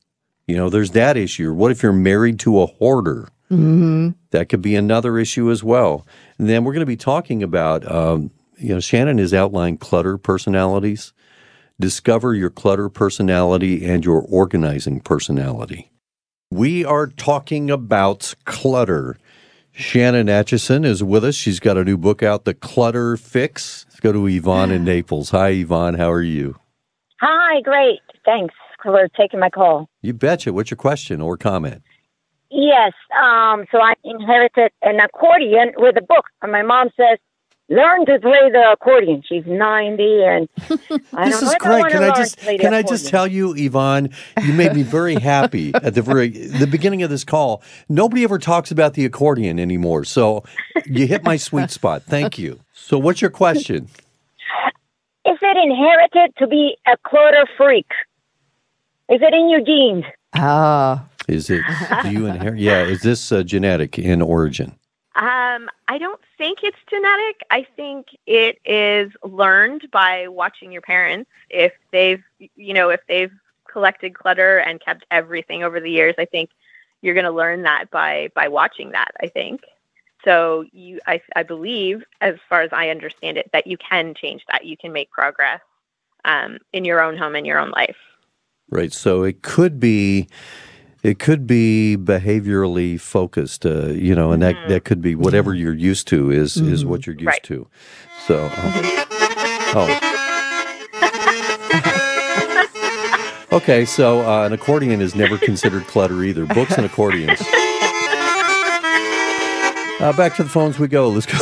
You 0.48 0.58
know, 0.58 0.70
there's 0.70 0.92
that 0.92 1.16
issue. 1.16 1.54
What 1.54 1.72
if 1.72 1.82
you're 1.82 1.94
married 1.94 2.40
to 2.42 2.62
a 2.62 2.66
hoarder? 2.66 3.30
Mm-hmm. 3.52 4.10
That 4.32 4.50
could 4.50 4.62
be 4.62 4.76
another 4.76 5.18
issue 5.18 5.50
as 5.50 5.64
well. 5.64 6.06
And 6.38 6.48
then 6.48 6.64
we're 6.64 6.74
going 6.74 6.82
to 6.82 6.86
be 6.86 6.98
talking 6.98 7.42
about, 7.42 7.90
um, 7.90 8.32
you 8.58 8.70
know, 8.70 8.80
Shannon 8.80 9.18
has 9.18 9.34
outlined 9.34 9.80
clutter 9.80 10.18
personalities. 10.18 11.14
Discover 11.80 12.36
your 12.36 12.50
clutter 12.50 12.90
personality 12.90 13.86
and 13.86 14.04
your 14.04 14.22
organizing 14.22 15.00
personality. 15.00 15.92
We 16.52 16.84
are 16.84 17.08
talking 17.08 17.72
about 17.72 18.36
clutter. 18.46 19.18
Shannon 19.72 20.28
Acheson 20.28 20.86
is 20.86 21.04
with 21.04 21.24
us. 21.24 21.36
She's 21.36 21.60
got 21.60 21.78
a 21.78 21.86
new 21.86 21.98
book 21.98 22.22
out, 22.22 22.44
The 22.44 22.54
Clutter 22.54 23.16
Fix. 23.16 23.86
Let's 23.88 24.00
go 24.02 24.12
to 24.12 24.28
Yvonne 24.28 24.72
in 24.72 24.84
Naples. 24.84 25.30
Hi, 25.30 25.50
Yvonne. 25.50 25.94
How 25.94 26.12
are 26.12 26.22
you? 26.22 26.60
Hi, 27.22 27.62
great. 27.62 28.00
Thanks 28.26 28.54
for 28.84 29.08
taking 29.18 29.40
my 29.40 29.50
call. 29.50 29.90
You 30.02 30.14
betcha. 30.14 30.52
What's 30.52 30.72
your 30.72 30.78
question 30.78 31.22
or 31.22 31.38
comment? 31.38 31.82
Yes. 32.52 32.94
Um, 33.16 33.66
so 33.72 33.80
I 33.80 33.94
inherited 34.04 34.72
an 34.82 35.00
accordion 35.00 35.74
with 35.78 35.98
a 35.98 36.02
book, 36.02 36.26
and 36.42 36.52
my 36.52 36.64
mom 36.64 36.90
says, 36.98 37.20
"Learn 37.70 38.06
to 38.08 38.20
play 38.20 38.50
the 38.52 38.72
accordion." 38.74 39.22
She's 39.28 39.46
ninety, 39.46 40.24
and 40.24 40.50
I 41.14 41.30
this 41.30 41.42
is 41.42 41.54
great. 41.60 41.86
Can 41.92 42.04
I 42.04 42.16
just 42.16 42.38
can 42.40 42.74
I 42.74 42.82
just 42.82 43.08
tell 43.08 43.28
you, 43.28 43.54
Yvonne, 43.56 44.10
you 44.44 44.54
made 44.54 44.74
me 44.74 44.82
very 44.82 45.16
happy 45.20 45.72
at 45.76 45.94
the 45.94 46.02
very 46.02 46.30
the 46.30 46.68
beginning 46.68 47.04
of 47.04 47.10
this 47.12 47.24
call. 47.24 47.62
Nobody 47.88 48.24
ever 48.24 48.40
talks 48.40 48.72
about 48.72 48.96
the 48.96 49.06
accordion 49.06 49.60
anymore, 49.60 50.04
so 50.04 50.44
you 50.86 51.06
hit 51.06 51.24
my 51.24 51.38
sweet 51.38 51.70
spot. 51.70 52.04
Thank 52.04 52.40
you. 52.40 52.60
So, 52.74 52.98
what's 52.98 53.22
your 53.22 53.32
question? 53.32 53.90
Is 55.26 55.38
it 55.40 55.58
inherited 55.58 56.36
to 56.40 56.48
be 56.48 56.78
a 56.88 56.98
clutter 57.08 57.46
freak? 57.58 57.92
Is 59.10 59.22
it 59.22 59.34
in 59.34 59.50
your 59.50 59.62
genes? 59.62 60.06
Ah, 60.34 61.06
is 61.30 61.50
it? 61.50 61.64
do 62.04 62.12
you 62.12 62.26
inherit? 62.26 62.60
Yeah. 62.60 62.84
Is 62.84 63.02
this 63.02 63.32
uh, 63.32 63.44
genetic 63.44 63.98
in 63.98 64.22
origin? 64.22 64.76
Um, 65.16 65.70
I 65.88 65.98
don't 65.98 66.22
think 66.38 66.60
it's 66.64 66.78
genetic. 66.90 67.42
I 67.52 67.66
think 67.76 68.08
it 68.26 68.60
is 68.64 69.12
learned 69.24 69.90
by 69.92 70.28
watching 70.28 70.72
your 70.72 70.82
parents. 70.82 71.30
If 71.50 71.74
they've, 71.92 72.24
you 72.56 72.74
know, 72.74 72.90
if 72.90 73.02
they've 73.08 73.34
collected 73.70 74.14
clutter 74.14 74.60
and 74.60 74.80
kept 74.80 75.06
everything 75.12 75.64
over 75.64 75.80
the 75.80 75.92
years, 75.92 76.16
I 76.18 76.26
think 76.26 76.52
you're 77.02 77.16
going 77.16 77.26
to 77.26 77.32
learn 77.32 77.64
that 77.64 77.92
by 77.92 78.30
by 78.34 78.48
watching 78.48 78.92
that. 78.92 79.12
I 79.22 79.28
think. 79.28 79.62
So 80.26 80.66
you, 80.74 81.00
I, 81.08 81.22
I 81.36 81.44
believe, 81.44 82.04
as 82.22 82.36
far 82.50 82.62
as 82.62 82.72
I 82.74 82.90
understand 82.90 83.38
it, 83.38 83.50
that 83.54 83.68
you 83.68 83.78
can 83.78 84.14
change 84.14 84.44
that. 84.50 84.66
You 84.66 84.76
can 84.76 84.92
make 84.92 85.10
progress 85.12 85.62
um, 86.26 86.60
in 86.74 86.86
your 86.86 87.02
own 87.02 87.18
home 87.18 87.36
in 87.36 87.46
your 87.46 87.58
own 87.58 87.72
life. 87.72 87.96
Right. 88.70 88.94
So 88.94 89.24
it 89.24 89.42
could 89.42 89.80
be 89.80 90.28
it 91.04 91.20
could 91.20 91.48
be 91.48 91.96
behaviorally 91.98 93.00
focused, 93.00 93.66
uh, 93.66 93.88
you 93.88 94.14
know, 94.14 94.32
and 94.32 94.42
that, 94.44 94.56
mm-hmm. 94.56 94.70
that 94.70 94.84
could 94.84 95.02
be 95.02 95.16
whatever 95.16 95.54
you're 95.54 95.74
used 95.74 96.08
to 96.10 96.30
is 96.32 96.56
mm-hmm. 96.56 96.74
is 96.74 96.86
what 96.86 97.08
you're 97.08 97.16
used 97.16 97.26
right. 97.26 97.44
to. 97.44 97.68
So, 98.28 98.50
uh, 98.52 99.06
oh. 99.76 100.00
okay, 103.58 103.86
so 103.86 104.22
uh, 104.30 104.46
an 104.46 104.54
accordion 104.54 105.02
is 105.02 105.16
never 105.16 105.38
considered 105.38 105.88
clutter 105.88 106.24
either. 106.24 106.46
Books 106.46 106.78
and 106.78 106.86
accordions. 106.86 107.42
Uh, 110.00 110.14
back 110.14 110.34
to 110.34 110.44
the 110.44 110.50
phones 110.50 110.80
we 110.80 110.88
go. 110.88 111.10
Let's 111.10 111.26
go. 111.26 111.38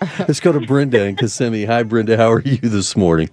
Let's 0.18 0.40
go 0.40 0.50
to 0.50 0.58
Brenda 0.58 1.04
and 1.04 1.16
Kissimmee. 1.16 1.64
Hi, 1.64 1.84
Brenda. 1.84 2.16
How 2.16 2.32
are 2.32 2.40
you 2.40 2.56
this 2.56 2.96
morning? 2.96 3.30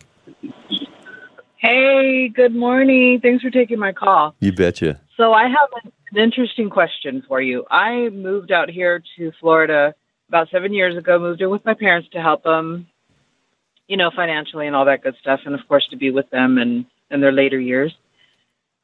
Hey, 1.57 2.29
good 2.29 2.53
morning. 2.53 3.19
Thanks 3.21 3.41
for 3.43 3.49
taking 3.49 3.79
my 3.79 3.91
call. 3.91 4.35
You 4.39 4.51
betcha. 4.51 4.99
So 5.17 5.33
I 5.33 5.43
have 5.43 5.69
an 5.83 6.17
interesting 6.17 6.69
question 6.69 7.23
for 7.27 7.41
you. 7.41 7.65
I 7.69 8.09
moved 8.09 8.51
out 8.51 8.69
here 8.69 9.03
to 9.17 9.31
Florida 9.39 9.93
about 10.29 10.49
seven 10.51 10.73
years 10.73 10.97
ago. 10.97 11.19
Moved 11.19 11.41
in 11.41 11.49
with 11.49 11.65
my 11.65 11.73
parents 11.73 12.09
to 12.13 12.21
help 12.21 12.43
them, 12.43 12.87
you 13.87 13.97
know, 13.97 14.09
financially 14.15 14.67
and 14.67 14.75
all 14.75 14.85
that 14.85 15.03
good 15.03 15.15
stuff, 15.19 15.41
and 15.45 15.53
of 15.53 15.61
course 15.67 15.85
to 15.91 15.97
be 15.97 16.11
with 16.11 16.29
them 16.29 16.57
and 16.57 16.85
in 17.09 17.19
their 17.19 17.31
later 17.31 17.59
years. 17.59 17.93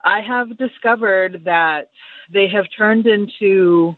I 0.04 0.22
have 0.22 0.58
discovered 0.58 1.44
that 1.46 1.90
they 2.32 2.48
have 2.50 2.66
turned 2.78 3.08
into, 3.08 3.96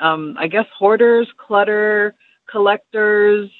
um, 0.00 0.36
I 0.38 0.48
guess, 0.48 0.66
hoarders, 0.76 1.28
clutter, 1.38 2.14
collectors. 2.50 3.50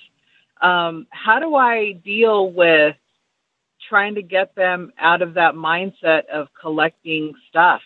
Um, 0.60 1.06
how 1.10 1.38
do 1.38 1.54
I 1.54 1.92
deal 2.04 2.50
with 2.50 2.96
trying 3.94 4.16
to 4.16 4.22
get 4.22 4.52
them 4.56 4.92
out 4.98 5.22
of 5.22 5.34
that 5.34 5.54
mindset 5.54 6.22
of 6.26 6.48
collecting 6.60 7.32
stuff. 7.48 7.80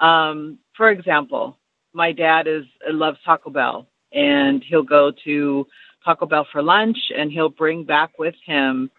Um, 0.00 0.58
for 0.76 0.90
example, 0.90 1.56
my 1.92 2.10
dad 2.10 2.48
is 2.48 2.64
loves 2.88 3.18
Taco 3.24 3.50
Bell, 3.50 3.86
and 4.12 4.60
he'll 4.68 4.82
go 4.82 5.12
to 5.22 5.68
Taco 6.04 6.26
Bell 6.26 6.48
for 6.50 6.64
lunch, 6.64 6.98
and 7.16 7.30
he'll 7.30 7.48
bring 7.48 7.84
back 7.84 8.18
with 8.18 8.34
him 8.44 8.90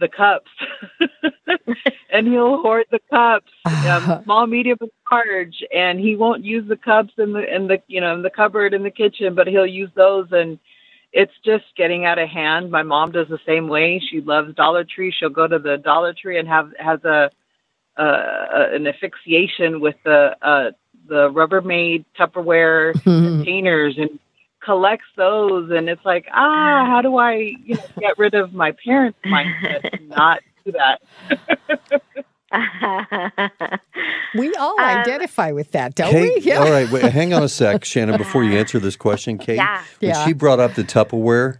the 0.00 0.08
cups, 0.08 0.50
and 2.10 2.26
he'll 2.26 2.62
hoard 2.62 2.86
the 2.90 3.00
cups, 3.10 3.52
um, 3.66 4.22
small, 4.24 4.46
medium, 4.46 4.78
and 4.80 4.90
large, 5.12 5.62
and 5.74 6.00
he 6.00 6.16
won't 6.16 6.42
use 6.42 6.66
the 6.66 6.76
cups 6.76 7.12
in 7.18 7.34
the 7.34 7.54
in 7.54 7.66
the 7.66 7.82
you 7.86 8.00
know 8.00 8.14
in 8.14 8.22
the 8.22 8.30
cupboard 8.30 8.72
in 8.72 8.82
the 8.82 8.90
kitchen, 8.90 9.34
but 9.34 9.46
he'll 9.46 9.66
use 9.66 9.90
those, 9.94 10.28
and 10.30 10.58
it's 11.16 11.32
just 11.46 11.64
getting 11.78 12.04
out 12.04 12.18
of 12.18 12.28
hand. 12.28 12.70
My 12.70 12.82
mom 12.82 13.10
does 13.10 13.26
the 13.28 13.38
same 13.46 13.68
way. 13.68 14.02
She 14.10 14.20
loves 14.20 14.54
Dollar 14.54 14.84
Tree. 14.84 15.10
She'll 15.18 15.30
go 15.30 15.48
to 15.48 15.58
the 15.58 15.78
Dollar 15.78 16.12
Tree 16.12 16.38
and 16.38 16.46
have 16.46 16.72
has 16.78 17.02
a 17.04 17.30
uh, 17.96 18.66
an 18.74 18.86
asphyxiation 18.86 19.80
with 19.80 19.96
the 20.04 20.36
uh, 20.42 20.72
the 21.08 21.30
Rubbermaid 21.30 22.04
Tupperware 22.18 22.92
containers 23.02 23.96
and 23.96 24.18
collects 24.60 25.06
those 25.16 25.70
and 25.70 25.88
it's 25.88 26.04
like 26.04 26.26
ah 26.32 26.84
how 26.86 27.00
do 27.00 27.16
i 27.18 27.34
you 27.34 27.76
know 27.76 27.84
get 28.00 28.18
rid 28.18 28.34
of 28.34 28.52
my 28.52 28.72
parents 28.84 29.16
mindset 29.24 30.08
not 30.08 30.40
do 30.64 30.72
that 30.72 31.00
we 34.36 34.54
all 34.54 34.78
Um, 34.80 34.86
identify 34.86 35.50
with 35.52 35.72
that, 35.72 35.94
don't 35.94 36.10
Kate, 36.10 36.44
we? 36.44 36.52
all 36.52 36.70
right, 36.70 36.90
wait, 36.90 37.04
hang 37.04 37.32
on 37.34 37.42
a 37.42 37.48
sec, 37.48 37.84
Shannon, 37.92 38.16
before 38.18 38.44
you 38.44 38.56
answer 38.58 38.78
this 38.78 38.96
question, 38.96 39.38
Kate. 39.38 39.56
Yeah. 39.56 39.82
When 40.00 40.10
Yeah. 40.10 40.24
she 40.24 40.32
brought 40.32 40.60
up 40.60 40.74
the 40.74 40.84
Tupperware, 40.84 41.58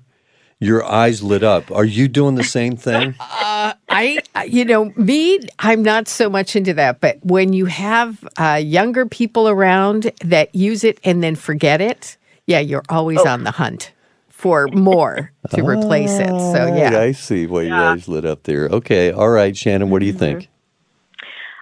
your 0.58 0.84
eyes 0.84 1.22
lit 1.22 1.42
up. 1.42 1.70
Are 1.70 1.84
you 1.84 2.08
doing 2.08 2.34
the 2.34 2.44
same 2.44 2.76
thing? 2.76 3.14
Uh, 3.58 3.72
I, 3.88 4.18
I- 4.34 4.44
you 4.44 4.64
know, 4.64 4.92
me, 4.96 5.40
I'm 5.58 5.82
not 5.82 6.06
so 6.08 6.28
much 6.30 6.54
into 6.56 6.72
that. 6.74 7.00
But 7.00 7.18
when 7.24 7.52
you 7.52 7.64
have 7.66 8.22
uh, 8.36 8.60
younger 8.62 9.06
people 9.06 9.48
around 9.48 10.12
that 10.24 10.54
use 10.54 10.84
it 10.84 11.00
and 11.04 11.22
then 11.22 11.34
forget 11.36 11.80
it, 11.80 12.16
yeah, 12.46 12.60
you're 12.60 12.82
always 12.90 13.18
Oh. 13.20 13.28
on 13.28 13.44
the 13.44 13.50
hunt 13.52 13.92
for 14.28 14.68
more 14.68 15.32
to 15.54 15.62
replace 15.66 16.12
it. 16.18 16.28
So 16.28 16.68
Right, 16.68 16.92
yeah, 16.92 17.00
I 17.00 17.12
see 17.12 17.46
why 17.46 17.62
your 17.62 17.74
eyes 17.76 18.06
lit 18.08 18.24
up 18.26 18.42
there. 18.44 18.66
Okay, 18.68 19.10
all 19.10 19.30
right, 19.30 19.56
Shannon, 19.56 19.88
what 19.90 20.00
do 20.00 20.06
you 20.06 20.12
think? 20.12 20.48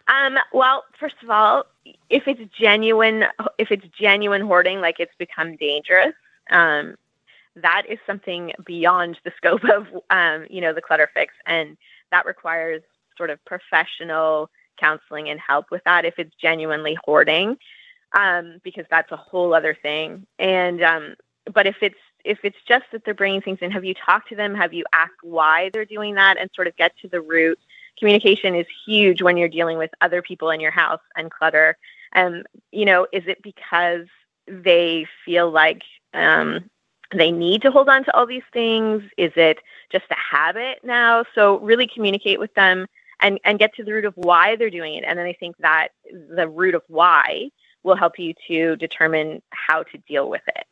Um, 0.08 0.36
well, 0.52 0.84
first 0.98 1.16
of 1.22 1.30
all, 1.30 1.64
if 2.10 2.26
it's 2.26 2.42
genuine, 2.58 3.24
if 3.58 3.70
it's 3.70 3.86
genuine 3.98 4.42
hoarding, 4.42 4.80
like 4.80 5.00
it's 5.00 5.14
become 5.18 5.56
dangerous, 5.56 6.14
um, 6.50 6.94
that 7.56 7.84
is 7.88 7.98
something 8.06 8.52
beyond 8.66 9.18
the 9.24 9.32
scope 9.36 9.64
of, 9.64 9.86
um, 10.10 10.46
you 10.50 10.60
know, 10.60 10.72
the 10.72 10.82
clutter 10.82 11.08
fix, 11.14 11.32
and 11.46 11.76
that 12.10 12.26
requires 12.26 12.82
sort 13.16 13.30
of 13.30 13.42
professional 13.44 14.50
counseling 14.78 15.28
and 15.28 15.40
help 15.40 15.70
with 15.70 15.82
that. 15.84 16.04
If 16.04 16.18
it's 16.18 16.34
genuinely 16.40 16.96
hoarding, 17.04 17.56
um, 18.16 18.60
because 18.62 18.86
that's 18.90 19.10
a 19.12 19.16
whole 19.16 19.54
other 19.54 19.76
thing. 19.80 20.26
And 20.38 20.82
um, 20.82 21.14
but 21.52 21.66
if 21.66 21.76
it's 21.80 21.98
if 22.24 22.38
it's 22.42 22.56
just 22.66 22.84
that 22.92 23.04
they're 23.04 23.14
bringing 23.14 23.42
things 23.42 23.58
in, 23.60 23.70
have 23.70 23.84
you 23.84 23.94
talked 23.94 24.28
to 24.30 24.36
them? 24.36 24.54
Have 24.54 24.72
you 24.72 24.84
asked 24.92 25.22
why 25.22 25.70
they're 25.72 25.84
doing 25.84 26.14
that, 26.16 26.38
and 26.38 26.50
sort 26.54 26.66
of 26.66 26.76
get 26.76 26.92
to 27.02 27.08
the 27.08 27.20
root? 27.20 27.58
Communication 27.98 28.54
is 28.54 28.66
huge 28.86 29.22
when 29.22 29.36
you're 29.36 29.48
dealing 29.48 29.78
with 29.78 29.90
other 30.00 30.22
people 30.22 30.50
in 30.50 30.60
your 30.60 30.72
house 30.72 31.00
and 31.16 31.30
clutter. 31.30 31.76
Um, 32.14 32.44
you 32.72 32.84
know, 32.84 33.06
is 33.12 33.24
it 33.26 33.42
because 33.42 34.06
they 34.48 35.06
feel 35.24 35.50
like 35.50 35.82
um, 36.14 36.70
they 37.14 37.30
need 37.32 37.62
to 37.62 37.70
hold 37.70 37.88
on 37.88 38.04
to 38.04 38.16
all 38.16 38.26
these 38.26 38.42
things? 38.52 39.02
Is 39.18 39.32
it 39.36 39.58
just 39.92 40.04
a 40.10 40.16
habit 40.36 40.80
now? 40.84 41.24
So 41.34 41.58
really 41.60 41.88
communicate 41.88 42.40
with 42.40 42.54
them 42.54 42.86
and 43.20 43.40
and 43.44 43.58
get 43.58 43.74
to 43.76 43.84
the 43.84 43.92
root 43.92 44.04
of 44.06 44.14
why 44.16 44.56
they're 44.56 44.70
doing 44.70 44.94
it. 44.96 45.04
And 45.06 45.18
then 45.18 45.26
I 45.26 45.34
think 45.34 45.56
that 45.58 45.88
the 46.36 46.48
root 46.48 46.74
of 46.74 46.82
why 46.88 47.50
will 47.84 47.96
help 47.96 48.18
you 48.18 48.34
to 48.48 48.76
determine 48.76 49.42
how 49.50 49.84
to 49.84 49.98
deal 50.08 50.28
with 50.30 50.42
it. 50.48 50.66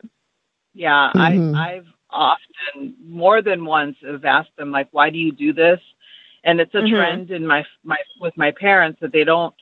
yeah 0.74 1.12
Mhm. 1.14 1.54
i 1.54 1.74
i've 1.74 1.86
often 2.10 2.94
more 3.04 3.42
than 3.42 3.64
once 3.64 3.96
have 4.02 4.24
asked 4.24 4.56
them 4.56 4.70
like 4.72 4.88
why 4.92 5.10
do 5.10 5.18
you 5.18 5.32
do 5.32 5.52
this 5.52 5.80
and 6.44 6.60
it's 6.60 6.74
a 6.74 6.82
Mhm. 6.82 6.90
trend 6.90 7.30
in 7.30 7.46
my 7.46 7.64
my 7.84 7.98
with 8.20 8.36
my 8.36 8.50
parents 8.50 9.00
that 9.00 9.12
they 9.12 9.24
don't 9.24 9.54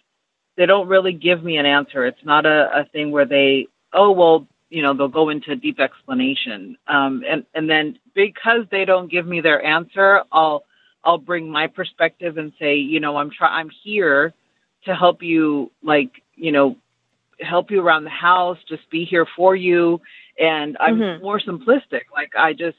they 0.57 0.67
don't 0.67 0.89
really 0.89 1.13
give 1.13 1.43
me 1.43 1.57
an 1.59 1.67
answer 1.67 2.05
it's 2.07 2.25
not 2.25 2.47
a, 2.47 2.71
a 2.81 2.85
thing 2.87 3.11
where 3.11 3.25
they 3.27 3.67
oh 3.93 4.11
well 4.11 4.47
you 4.71 4.83
know 4.83 4.95
they'll 4.95 5.09
go 5.09 5.29
into 5.31 5.57
deep 5.57 5.81
explanation 5.81 6.77
um 6.89 7.23
and 7.29 7.45
and 7.55 7.69
then 7.69 7.99
because 8.15 8.65
they 8.71 8.85
don't 8.85 9.11
give 9.11 9.27
me 9.27 9.41
their 9.41 9.63
answer 9.65 10.23
i'll 10.33 10.65
i'll 11.05 11.19
bring 11.19 11.49
my 11.51 11.67
perspective 11.67 12.39
and 12.39 12.53
say 12.59 12.77
you 12.77 13.01
know 13.01 13.17
i'm 13.17 13.31
try 13.31 13.49
i'm 13.59 13.71
here 13.83 14.33
to 14.85 14.95
help 14.95 15.23
you 15.23 15.71
like 15.83 16.23
you 16.37 16.53
know 16.53 16.77
help 17.41 17.71
you 17.71 17.81
around 17.81 18.05
the 18.05 18.11
house 18.11 18.59
just 18.69 18.89
be 18.91 19.05
here 19.05 19.27
for 19.37 19.57
you 19.57 20.01
and 20.39 20.77
i'm 20.81 20.99
Mhm. 20.99 21.23
more 21.23 21.41
simplistic 21.41 22.03
like 22.13 22.33
i 22.37 22.53
just 22.53 22.77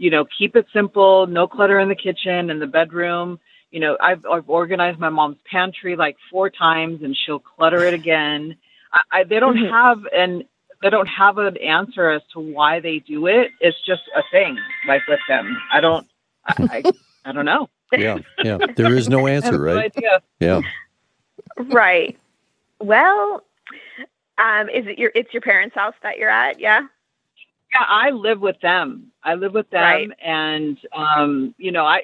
you 0.00 0.10
know 0.10 0.24
keep 0.38 0.56
it 0.56 0.66
simple 0.72 1.26
no 1.26 1.46
clutter 1.46 1.78
in 1.78 1.88
the 1.88 1.94
kitchen 1.94 2.50
and 2.50 2.60
the 2.60 2.66
bedroom 2.66 3.38
you 3.70 3.78
know 3.80 3.96
I've, 4.00 4.24
I've 4.26 4.48
organized 4.48 4.98
my 4.98 5.10
mom's 5.10 5.36
pantry 5.50 5.94
like 5.94 6.16
four 6.30 6.48
times 6.50 7.02
and 7.02 7.16
she'll 7.16 7.38
clutter 7.38 7.84
it 7.84 7.94
again 7.94 8.56
I, 8.92 9.00
I 9.12 9.24
they 9.24 9.38
don't 9.38 9.56
Mhm. 9.56 9.70
have 9.70 9.98
an 10.12 10.44
they 10.82 10.88
don't 10.90 11.06
have 11.06 11.36
an 11.38 11.56
answer 11.58 12.08
as 12.10 12.22
to 12.32 12.40
why 12.40 12.80
they 12.80 12.98
do 13.00 13.26
it 13.26 13.50
it's 13.60 13.76
just 13.86 14.02
a 14.16 14.22
thing 14.32 14.56
like 14.88 15.02
with 15.06 15.20
them 15.28 15.46
i 15.72 15.80
don't 15.80 16.06
i 16.46 16.54
i, 16.76 16.84
I 17.26 17.32
don't 17.32 17.44
know 17.44 17.68
Yeah, 17.92 18.18
yeah. 18.42 18.58
There 18.76 18.94
is 18.96 19.08
no 19.08 19.26
I 19.26 19.32
have 19.32 19.44
answer, 19.44 19.58
no 19.58 19.64
right? 19.64 19.92
idea. 19.94 20.22
Yeah. 20.40 20.60
right. 21.70 22.16
Well, 22.78 23.42
um, 24.38 24.68
is 24.70 24.86
it 24.86 24.98
your 24.98 25.10
it's 25.14 25.32
your 25.34 25.42
parents' 25.42 25.74
house 25.74 25.94
that 26.02 26.16
you're 26.18 26.30
at? 26.30 26.58
Yeah. 26.60 26.86
Yeah, 27.72 27.84
I 27.86 28.10
live 28.10 28.40
with 28.40 28.58
them. 28.60 29.12
I 29.22 29.34
live 29.34 29.52
with 29.54 29.70
them, 29.70 29.80
Right. 29.82 30.10
and 30.24 30.78
um, 30.92 31.54
you 31.58 31.70
know, 31.70 31.84
I 31.84 32.02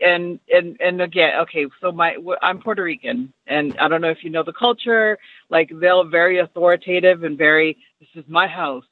and 0.00 0.38
and 0.54 0.76
and 0.80 1.00
again, 1.02 1.40
okay. 1.40 1.66
So 1.80 1.90
my 1.90 2.16
I'm 2.40 2.60
Puerto 2.60 2.82
Rican, 2.84 3.32
and 3.46 3.76
I 3.78 3.88
don't 3.88 4.00
know 4.00 4.10
if 4.10 4.22
you 4.22 4.30
know 4.30 4.44
the 4.44 4.52
culture. 4.52 5.18
Like 5.50 5.70
they're 5.74 6.04
very 6.04 6.38
authoritative 6.38 7.24
and 7.24 7.36
very. 7.36 7.76
This 8.00 8.08
is 8.22 8.30
my 8.30 8.46
house, 8.46 8.84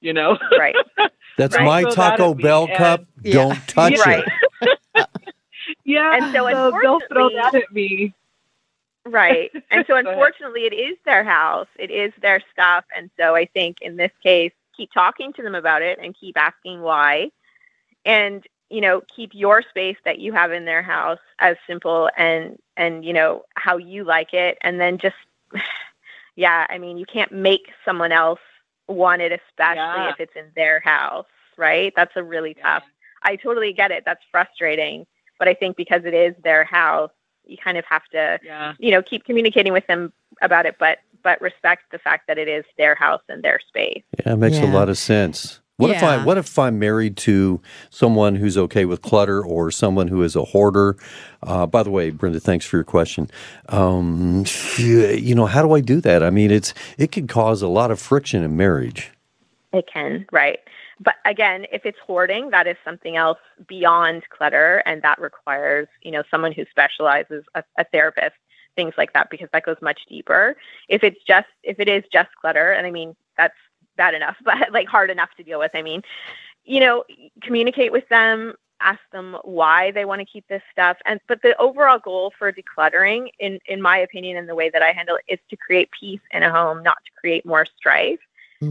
you 0.00 0.12
know. 0.14 0.38
Right. 0.58 0.74
That's 1.36 1.54
Right. 1.56 1.64
my 1.66 1.82
Throw 1.82 1.90
that 1.90 1.96
Taco 1.96 2.30
at 2.30 2.36
me, 2.38 2.42
Bell 2.44 2.64
and- 2.66 2.76
cup. 2.76 3.04
Yeah. 3.22 3.32
Don't 3.34 3.68
touch 3.68 3.98
right. 4.06 4.24
it. 4.62 5.06
yeah, 5.84 6.16
And 6.16 6.32
so 6.34 6.46
they'll 6.80 7.00
throw 7.12 7.28
that 7.30 7.54
at 7.54 7.72
me. 7.72 8.14
Right. 9.04 9.50
And 9.70 9.84
so 9.86 9.96
unfortunately 9.96 10.62
it 10.62 10.72
is 10.72 10.96
their 11.04 11.24
house. 11.24 11.66
It 11.78 11.90
is 11.90 12.12
their 12.22 12.40
stuff. 12.52 12.84
And 12.96 13.10
so 13.18 13.34
I 13.34 13.46
think 13.46 13.78
in 13.82 13.96
this 13.96 14.12
case, 14.22 14.52
keep 14.76 14.90
talking 14.92 15.32
to 15.34 15.42
them 15.42 15.54
about 15.54 15.82
it 15.82 15.98
and 16.02 16.14
keep 16.18 16.36
asking 16.36 16.80
why. 16.82 17.30
And, 18.04 18.44
you 18.70 18.80
know, 18.80 19.02
keep 19.14 19.30
your 19.34 19.62
space 19.62 19.96
that 20.04 20.18
you 20.18 20.32
have 20.32 20.52
in 20.52 20.64
their 20.64 20.82
house 20.82 21.20
as 21.38 21.56
simple 21.66 22.10
and 22.16 22.58
and, 22.76 23.04
you 23.04 23.12
know, 23.12 23.44
how 23.54 23.76
you 23.76 24.04
like 24.04 24.34
it. 24.34 24.58
And 24.62 24.80
then 24.80 24.98
just 24.98 25.16
yeah, 26.36 26.66
I 26.68 26.78
mean, 26.78 26.96
you 26.98 27.06
can't 27.06 27.32
make 27.32 27.70
someone 27.84 28.12
else 28.12 28.40
want 28.88 29.22
it, 29.22 29.32
especially 29.32 29.76
Yeah. 30.04 30.10
if 30.10 30.20
it's 30.20 30.34
in 30.36 30.50
their 30.56 30.80
house, 30.80 31.26
right? 31.56 31.92
That's 31.96 32.16
a 32.16 32.22
really 32.22 32.54
tough 32.54 32.82
I 33.26 33.36
totally 33.36 33.72
get 33.72 33.90
it. 33.90 34.04
That's 34.04 34.22
frustrating. 34.30 35.06
But 35.38 35.48
I 35.48 35.54
think 35.54 35.76
because 35.76 36.04
it 36.04 36.12
is 36.12 36.34
their 36.44 36.62
house, 36.64 37.10
you 37.46 37.56
kind 37.56 37.78
of 37.78 37.84
have 37.86 38.04
to 38.08 38.38
Yeah. 38.42 38.74
you 38.78 38.90
know 38.90 39.02
keep 39.02 39.24
communicating 39.24 39.72
with 39.72 39.86
them 39.86 40.12
about 40.42 40.66
it 40.66 40.76
but 40.78 40.98
but 41.22 41.40
respect 41.40 41.84
the 41.90 41.98
fact 41.98 42.26
that 42.28 42.38
it 42.38 42.48
is 42.48 42.64
their 42.76 42.94
house 42.94 43.22
and 43.28 43.42
their 43.42 43.58
space 43.68 44.02
Yeah, 44.24 44.34
it 44.34 44.36
makes 44.36 44.58
a 44.58 44.66
lot 44.66 44.88
of 44.88 44.98
sense. 44.98 45.60
What 45.76 45.90
if 45.90 46.02
I 46.04 46.24
what 46.24 46.38
if 46.38 46.56
I'm 46.56 46.78
married 46.78 47.16
to 47.18 47.60
someone 47.90 48.36
who's 48.36 48.56
okay 48.56 48.84
with 48.84 49.02
clutter 49.02 49.44
or 49.44 49.72
someone 49.72 50.06
who 50.06 50.22
is 50.22 50.36
a 50.36 50.44
hoarder? 50.44 50.96
Uh, 51.42 51.66
by 51.66 51.82
the 51.82 51.90
way, 51.90 52.10
Brenda, 52.10 52.38
thanks 52.38 52.64
for 52.64 52.76
your 52.76 52.84
question. 52.84 53.28
Um, 53.70 54.44
you 54.78 55.34
know, 55.34 55.46
how 55.46 55.62
do 55.62 55.72
I 55.72 55.80
do 55.80 56.00
that? 56.02 56.22
I 56.22 56.30
mean, 56.30 56.52
it's 56.52 56.74
it 56.96 57.10
could 57.10 57.28
cause 57.28 57.60
a 57.60 57.68
lot 57.68 57.90
of 57.90 57.98
friction 57.98 58.44
in 58.44 58.56
marriage. 58.56 59.10
it 59.72 59.86
can 59.92 60.24
right 60.30 60.60
but 61.00 61.14
again 61.24 61.66
if 61.72 61.84
it's 61.84 61.98
hoarding 62.06 62.50
that 62.50 62.66
is 62.66 62.76
something 62.84 63.16
else 63.16 63.38
beyond 63.66 64.22
clutter 64.30 64.82
and 64.86 65.02
that 65.02 65.20
requires 65.20 65.88
you 66.02 66.12
know 66.12 66.22
someone 66.30 66.52
who 66.52 66.64
specializes 66.70 67.44
a, 67.54 67.64
a 67.78 67.84
therapist 67.84 68.36
things 68.76 68.94
like 68.96 69.12
that 69.12 69.30
because 69.30 69.48
that 69.52 69.64
goes 69.64 69.76
much 69.82 70.00
deeper 70.08 70.56
if 70.88 71.02
it's 71.04 71.22
just 71.24 71.48
if 71.62 71.78
it 71.80 71.88
is 71.88 72.04
just 72.12 72.28
clutter 72.40 72.72
and 72.72 72.86
i 72.86 72.90
mean 72.90 73.14
that's 73.36 73.54
bad 73.96 74.14
enough 74.14 74.36
but 74.44 74.72
like 74.72 74.88
hard 74.88 75.10
enough 75.10 75.30
to 75.36 75.42
deal 75.42 75.58
with 75.58 75.70
i 75.74 75.82
mean 75.82 76.02
you 76.64 76.80
know 76.80 77.04
communicate 77.42 77.92
with 77.92 78.08
them 78.08 78.54
ask 78.80 79.00
them 79.12 79.36
why 79.44 79.90
they 79.92 80.04
want 80.04 80.20
to 80.20 80.24
keep 80.26 80.46
this 80.48 80.62
stuff 80.70 80.96
and 81.06 81.20
but 81.28 81.40
the 81.42 81.56
overall 81.58 81.98
goal 81.98 82.32
for 82.38 82.52
decluttering 82.52 83.28
in 83.38 83.58
in 83.66 83.80
my 83.80 83.98
opinion 83.98 84.36
and 84.36 84.48
the 84.48 84.54
way 84.54 84.68
that 84.68 84.82
i 84.82 84.92
handle 84.92 85.16
it 85.16 85.32
is 85.34 85.38
to 85.48 85.56
create 85.56 85.88
peace 85.98 86.20
in 86.32 86.42
a 86.42 86.50
home 86.50 86.82
not 86.82 86.98
to 87.04 87.10
create 87.20 87.44
more 87.46 87.66
strife 87.76 88.18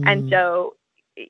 and 0.04 0.24
Mm. 0.24 0.30
so, 0.30 0.74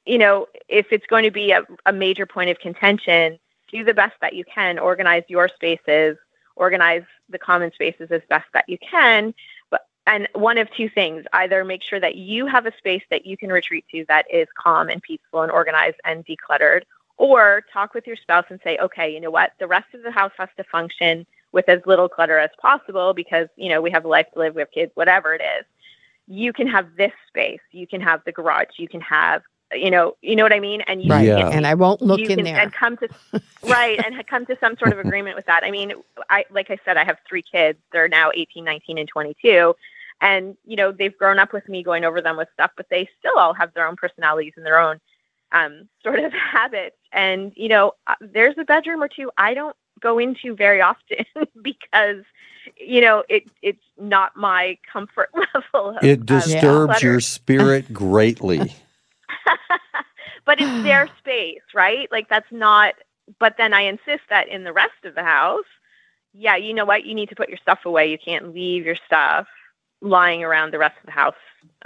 you 0.06 0.18
know, 0.18 0.46
if 0.68 0.86
it's 0.90 1.06
going 1.06 1.24
to 1.24 1.30
be 1.30 1.52
a, 1.52 1.62
a 1.86 1.92
major 1.92 2.26
point 2.26 2.50
of 2.50 2.58
contention, 2.58 3.38
do 3.70 3.84
the 3.84 3.94
best 3.94 4.14
that 4.20 4.34
you 4.34 4.44
can. 4.44 4.78
Organize 4.78 5.24
your 5.28 5.48
spaces, 5.48 6.16
organize 6.56 7.04
the 7.28 7.38
common 7.38 7.72
spaces 7.72 8.10
as 8.10 8.22
best 8.28 8.46
that 8.52 8.68
you 8.68 8.78
can. 8.78 9.34
But 9.70 9.86
and 10.06 10.28
one 10.34 10.58
of 10.58 10.70
two 10.72 10.88
things: 10.88 11.24
either 11.32 11.64
make 11.64 11.82
sure 11.82 12.00
that 12.00 12.16
you 12.16 12.46
have 12.46 12.66
a 12.66 12.76
space 12.76 13.02
that 13.10 13.26
you 13.26 13.36
can 13.36 13.50
retreat 13.50 13.84
to 13.92 14.04
that 14.08 14.26
is 14.30 14.48
calm 14.58 14.88
and 14.88 15.02
peaceful 15.02 15.42
and 15.42 15.52
organized 15.52 16.00
and 16.04 16.24
decluttered, 16.26 16.82
Or 17.16 17.62
talk 17.72 17.94
with 17.94 18.06
your 18.06 18.16
spouse 18.16 18.46
and 18.50 18.60
say, 18.64 18.76
okay, 18.78 19.12
you 19.12 19.20
know 19.20 19.30
what? 19.30 19.52
The 19.60 19.66
rest 19.66 19.94
of 19.94 20.02
the 20.02 20.10
house 20.10 20.32
has 20.36 20.48
to 20.56 20.64
function 20.64 21.26
with 21.52 21.68
as 21.68 21.80
little 21.86 22.08
clutter 22.08 22.38
as 22.38 22.50
possible 22.60 23.14
because, 23.14 23.48
you 23.56 23.68
know, 23.68 23.80
we 23.80 23.90
have 23.92 24.04
a 24.04 24.08
life 24.08 24.26
to 24.32 24.40
live, 24.40 24.56
we 24.56 24.60
have 24.62 24.70
kids, 24.72 24.90
whatever 24.94 25.32
it 25.34 25.40
is. 25.40 25.64
You 26.26 26.52
can 26.52 26.66
have 26.66 26.96
this 26.96 27.12
space. 27.28 27.60
You 27.70 27.86
can 27.86 28.00
have 28.00 28.22
the 28.24 28.32
garage. 28.32 28.78
You 28.78 28.88
can 28.88 29.00
have, 29.02 29.42
you 29.74 29.90
know, 29.90 30.16
you 30.22 30.36
know 30.36 30.42
what 30.42 30.52
I 30.52 30.60
mean? 30.60 30.80
And 30.82 31.02
you 31.02 31.10
Right. 31.10 31.26
Yeah. 31.26 31.48
And 31.48 31.66
I 31.66 31.74
won't 31.74 32.02
look 32.02 32.20
you 32.20 32.28
in 32.28 32.36
can, 32.36 32.44
there. 32.44 32.58
and 32.58 32.72
come 32.72 32.96
to 32.98 33.08
right 33.66 33.98
and 34.04 34.26
come 34.26 34.46
to 34.46 34.56
some 34.60 34.76
sort 34.78 34.92
of 34.92 34.98
agreement 34.98 35.36
with 35.36 35.46
that 35.46 35.64
i 35.64 35.70
mean 35.70 35.92
i 36.30 36.44
like 36.50 36.70
i 36.70 36.78
said 36.84 36.96
i 36.96 37.04
have 37.04 37.18
three 37.28 37.42
kids 37.42 37.78
they're 37.92 38.08
now 38.08 38.30
18 38.34 38.64
19 38.64 38.98
and 38.98 39.08
22 39.08 39.74
and 40.20 40.56
you 40.64 40.76
know 40.76 40.92
they've 40.92 41.16
grown 41.16 41.38
up 41.38 41.52
with 41.52 41.68
me 41.68 41.82
going 41.82 42.04
over 42.04 42.20
them 42.20 42.36
with 42.36 42.48
stuff 42.52 42.70
but 42.76 42.86
they 42.90 43.08
still 43.18 43.38
all 43.38 43.54
have 43.54 43.72
their 43.74 43.86
own 43.86 43.96
personalities 43.96 44.52
and 44.56 44.64
their 44.64 44.78
own 44.78 45.00
um, 45.52 45.88
sort 46.02 46.18
of 46.18 46.32
habits 46.52 46.96
and 47.12 47.52
you 47.56 47.68
know 47.68 47.92
uh, 48.06 48.14
there's 48.20 48.56
a 48.58 48.64
bedroom 48.64 49.02
or 49.02 49.08
two 49.08 49.30
i 49.38 49.54
don't 49.54 49.76
go 50.00 50.18
into 50.18 50.54
very 50.54 50.80
often 50.80 51.24
because 51.62 52.24
you 52.78 53.00
know 53.00 53.22
it 53.28 53.44
it's 53.62 53.84
not 53.98 54.36
my 54.36 54.76
comfort 54.90 55.30
level 55.54 55.96
of, 55.96 56.04
It 56.04 56.20
of 56.20 56.26
disturbs 56.26 56.90
clutter 56.92 57.06
your 57.06 57.20
spirit 57.20 57.92
greatly. 57.92 58.74
But 60.46 60.60
it's 60.60 60.74
their 60.82 61.08
space, 61.18 61.62
right? 61.74 62.08
Like 62.12 62.28
that's 62.28 62.50
not. 62.52 62.94
But 63.40 63.56
then 63.58 63.74
I 63.74 63.82
insist 63.82 64.22
that 64.30 64.48
in 64.48 64.64
the 64.64 64.72
rest 64.72 65.04
of 65.04 65.14
the 65.14 65.24
house, 65.24 65.64
yeah, 66.34 66.56
you 66.56 66.74
know 66.74 66.84
what? 66.86 67.04
You 67.04 67.14
need 67.14 67.30
to 67.30 67.36
put 67.36 67.48
your 67.48 67.58
stuff 67.58 67.80
away. 67.86 68.10
You 68.10 68.18
can't 68.24 68.54
leave 68.54 68.84
your 68.86 68.96
stuff 69.06 69.46
lying 70.02 70.44
around 70.44 70.72
the 70.72 70.78
rest 70.78 70.96
of 71.00 71.06
the 71.06 71.12
house 71.12 71.34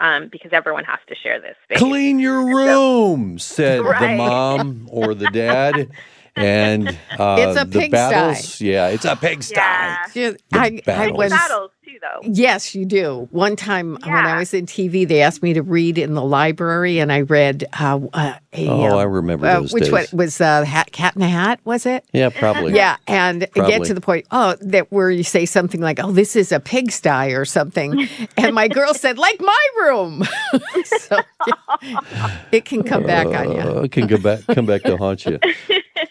um, 0.00 0.28
because 0.32 0.52
everyone 0.52 0.84
has 0.84 1.00
to 1.08 1.14
share 1.16 1.40
this 1.40 1.56
space. 1.64 1.78
Clean 1.78 2.18
your 2.20 2.44
room, 2.44 3.38
said 3.38 3.98
the 3.98 4.08
mom 4.08 4.88
or 4.90 5.14
the 5.14 5.28
dad. 5.28 5.90
And 6.36 6.98
uh, 7.18 7.54
It's 7.54 7.56
a 7.56 7.66
the 7.66 7.80
pigsty. 7.80 7.90
battles, 7.90 8.60
yeah, 8.60 8.88
it's 8.88 9.04
a 9.06 9.16
pigsty. 9.16 9.54
Yeah. 9.54 10.06
The 10.14 10.38
I, 10.52 10.82
I 10.96 11.08
battles. 11.08 11.18
was, 11.18 11.30
Battles 11.30 11.70
too, 11.88 11.99
though. 12.00 12.21
yes, 12.23 12.75
you 12.75 12.85
do. 12.85 13.28
One 13.30 13.57
time 13.57 13.99
when 14.02 14.14
I 14.14 14.38
was 14.38 14.54
in 14.54 14.66
TV, 14.66 15.07
they 15.07 15.23
asked 15.23 15.42
me 15.42 15.52
to 15.54 15.62
read 15.62 15.99
in 15.99 16.14
the 16.14 16.23
library, 16.23 16.99
and 16.99 17.12
I 17.12 17.23
read 17.23 17.64
uh, 17.78 18.00
uh, 18.12 18.35
a. 18.52 18.68
Oh, 18.68 18.85
um, 18.85 18.99
I 18.99 19.02
remember 19.04 19.47
uh, 19.47 19.61
those 19.61 19.73
which 19.73 19.85
days. 19.85 19.92
one 19.92 20.07
was 20.12 20.40
uh, 20.40 20.64
hat, 20.64 20.92
Cat 20.92 21.16
in 21.16 21.23
a 21.23 21.28
Hat? 21.28 21.61
Was 21.64 21.87
it? 21.87 22.04
Yeah, 22.12 22.30
probably. 22.30 22.75
Yeah, 22.75 22.97
and 23.07 23.47
get 23.54 23.85
to 23.85 23.95
the 23.95 24.00
point. 24.00 24.26
Oh, 24.30 24.57
that 24.61 24.90
where 24.92 25.11
you 25.11 25.25
say 25.25 25.47
something 25.47 25.80
like, 25.80 25.99
"Oh, 26.02 26.12
this 26.12 26.37
is 26.37 26.52
a 26.52 26.61
pigsty" 26.61 27.33
or 27.35 27.45
something, 27.45 28.09
and 28.37 28.54
my 28.54 28.68
girl 28.68 28.95
said, 28.95 29.18
"Like 29.18 29.40
my 29.40 29.68
room." 29.80 30.25
so 30.85 31.18
yeah, 31.47 32.40
it 32.52 32.64
can 32.64 32.83
come 32.83 33.04
back 33.04 33.26
on 33.26 33.52
you. 33.52 33.59
Uh, 33.59 33.83
it 33.83 33.92
can 33.92 34.07
go 34.07 34.18
back, 34.18 34.40
come 34.47 34.66
back 34.66 34.83
to 34.83 34.97
haunt 34.97 35.25
you. 35.26 35.38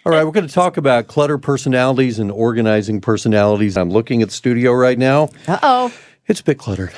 All 0.05 0.13
right, 0.13 0.23
we're 0.23 0.31
going 0.31 0.47
to 0.47 0.53
talk 0.53 0.77
about 0.77 1.07
clutter 1.07 1.37
personalities 1.37 2.17
and 2.17 2.31
organizing 2.31 3.01
personalities. 3.01 3.75
I'm 3.75 3.89
looking 3.89 4.21
at 4.21 4.29
the 4.29 4.33
studio 4.33 4.71
right 4.71 4.97
now. 4.97 5.29
Uh 5.47 5.59
oh. 5.67 5.93
It's 6.27 6.39
a 6.39 6.43
bit 6.43 6.57
cluttered. 6.57 6.93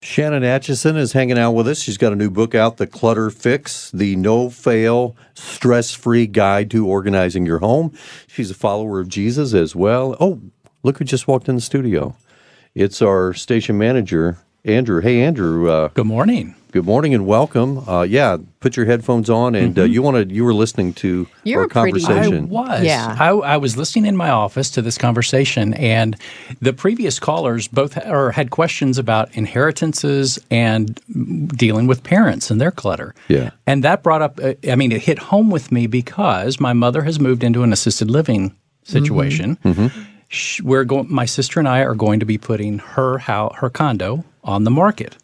Shannon 0.00 0.42
Acheson 0.42 0.96
is 0.96 1.12
hanging 1.12 1.38
out 1.38 1.52
with 1.52 1.66
us. 1.66 1.80
She's 1.80 1.98
got 1.98 2.12
a 2.12 2.16
new 2.16 2.30
book 2.30 2.54
out, 2.54 2.76
The 2.76 2.86
Clutter 2.86 3.30
Fix, 3.30 3.90
the 3.90 4.14
no 4.14 4.48
fail, 4.48 5.16
stress 5.34 5.92
free 5.92 6.26
guide 6.26 6.70
to 6.70 6.86
organizing 6.86 7.44
your 7.44 7.58
home. 7.58 7.92
She's 8.28 8.50
a 8.50 8.54
follower 8.54 9.00
of 9.00 9.08
Jesus 9.08 9.54
as 9.54 9.74
well. 9.74 10.16
Oh, 10.20 10.40
look 10.82 10.98
who 10.98 11.04
just 11.04 11.26
walked 11.26 11.48
in 11.48 11.56
the 11.56 11.60
studio. 11.60 12.14
It's 12.74 13.02
our 13.02 13.34
station 13.34 13.76
manager, 13.76 14.38
Andrew. 14.64 15.00
Hey, 15.00 15.22
Andrew. 15.22 15.70
Uh, 15.70 15.88
Good 15.88 16.06
morning. 16.06 16.54
good 16.72 16.84
morning 16.84 17.14
and 17.14 17.24
welcome. 17.26 17.88
Uh, 17.88 18.02
yeah, 18.02 18.36
put 18.60 18.76
your 18.76 18.84
headphones 18.84 19.30
on, 19.30 19.54
and 19.54 19.78
uh, 19.78 19.84
you 19.84 20.02
wanted 20.02 20.30
you 20.30 20.44
were 20.44 20.52
listening 20.52 20.92
to 20.94 21.26
You're 21.44 21.60
our 21.60 21.66
a 21.66 21.68
pretty- 21.68 22.04
I 22.04 22.08
conversation. 22.08 22.48
was. 22.50 22.82
Yeah. 22.84 23.16
I, 23.18 23.28
I 23.30 23.56
was 23.56 23.76
listening 23.76 24.04
in 24.04 24.16
my 24.16 24.28
office 24.30 24.68
to 24.72 24.82
this 24.82 24.98
conversation, 24.98 25.72
and 25.74 26.16
the 26.60 26.72
previous 26.72 27.18
callers 27.18 27.68
both 27.68 27.96
or 28.06 28.32
had 28.32 28.50
questions 28.50 28.98
about 28.98 29.32
inheritances 29.34 30.38
and 30.50 31.00
dealing 31.56 31.86
with 31.86 32.02
parents 32.02 32.50
and 32.50 32.60
their 32.60 32.72
clutter. 32.72 33.14
Yeah. 33.28 33.50
And 33.66 33.82
that 33.84 34.02
brought 34.02 34.20
up, 34.22 34.38
uh, 34.42 34.54
I 34.68 34.74
mean, 34.74 34.92
it 34.92 35.00
hit 35.02 35.18
home 35.18 35.50
with 35.50 35.72
me 35.72 35.86
because 35.86 36.60
my 36.60 36.72
mother 36.74 37.02
has 37.04 37.18
moved 37.20 37.42
into 37.44 37.62
an 37.62 37.72
assisted 37.72 38.10
living 38.10 38.54
situation. 38.82 39.56
Mm-hmm. 39.64 40.02
Sh- 40.28 40.60
We're 40.62 40.84
going. 40.84 41.12
My 41.12 41.24
sister 41.24 41.58
and 41.58 41.68
I 41.68 41.80
are 41.80 41.94
going 41.94 42.20
to 42.20 42.26
be 42.26 42.38
putting 42.38 42.78
her 42.78 43.18
house, 43.18 43.54
her 43.58 43.70
condo, 43.70 44.24
on 44.44 44.64
the 44.64 44.70
market. 44.70 45.16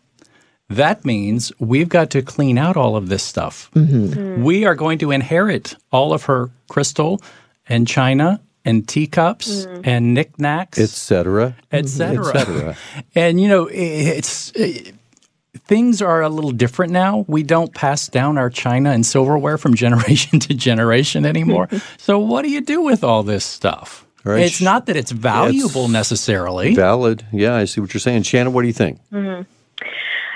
That 0.71 1.05
means 1.05 1.53
we've 1.59 1.91
got 1.91 2.11
to 2.11 2.23
clean 2.23 2.57
out 2.57 2.77
all 2.77 2.97
of 2.97 3.09
this 3.09 3.23
stuff. 3.23 3.71
Mm-hmm. 3.75 4.43
We 4.43 4.65
are 4.65 4.75
going 4.75 4.99
to 5.01 5.11
inherit 5.11 5.77
all 5.93 6.13
of 6.15 6.25
her 6.25 6.51
crystal 6.69 7.21
and 7.69 7.87
china 7.87 8.41
and 8.65 8.89
teacups 8.89 9.67
mm-hmm. 9.67 9.83
and 9.85 10.15
knickknacks, 10.15 10.79
Etc. 10.79 11.55
etc. 11.71 12.27
etc. 12.29 12.77
And 13.15 13.39
you 13.41 13.49
know, 13.49 13.69
i- 13.69 13.73
it's 13.73 14.53
i 14.59 14.93
things 15.67 16.03
are 16.03 16.21
a 16.23 16.29
little 16.29 16.51
different 16.51 16.93
now. 16.93 17.25
We 17.29 17.43
don't 17.43 17.73
pass 17.75 18.09
down 18.09 18.37
our 18.39 18.51
china 18.51 18.91
and 18.91 19.05
silverware 19.07 19.57
from 19.59 19.75
generation 19.85 20.39
to 20.41 20.55
generation 20.55 21.25
anymore. 21.27 21.69
so 21.99 22.19
what 22.19 22.43
do 22.43 22.51
you 22.51 22.61
do 22.63 22.81
with 22.83 23.05
all 23.05 23.23
this 23.23 23.45
stuff? 23.45 24.04
Right. 24.25 24.43
It's 24.43 24.61
not 24.61 24.87
that 24.87 24.97
it's 24.97 25.13
valuable 25.13 25.89
necessarily. 25.89 26.75
Valid. 26.75 27.27
Yeah, 27.31 27.57
I 27.57 27.67
see 27.67 27.81
what 27.81 27.93
you're 27.93 28.01
saying. 28.01 28.23
Shannon, 28.23 28.55
what 28.55 28.63
do 28.63 28.69
you 28.69 28.73
think? 28.73 28.99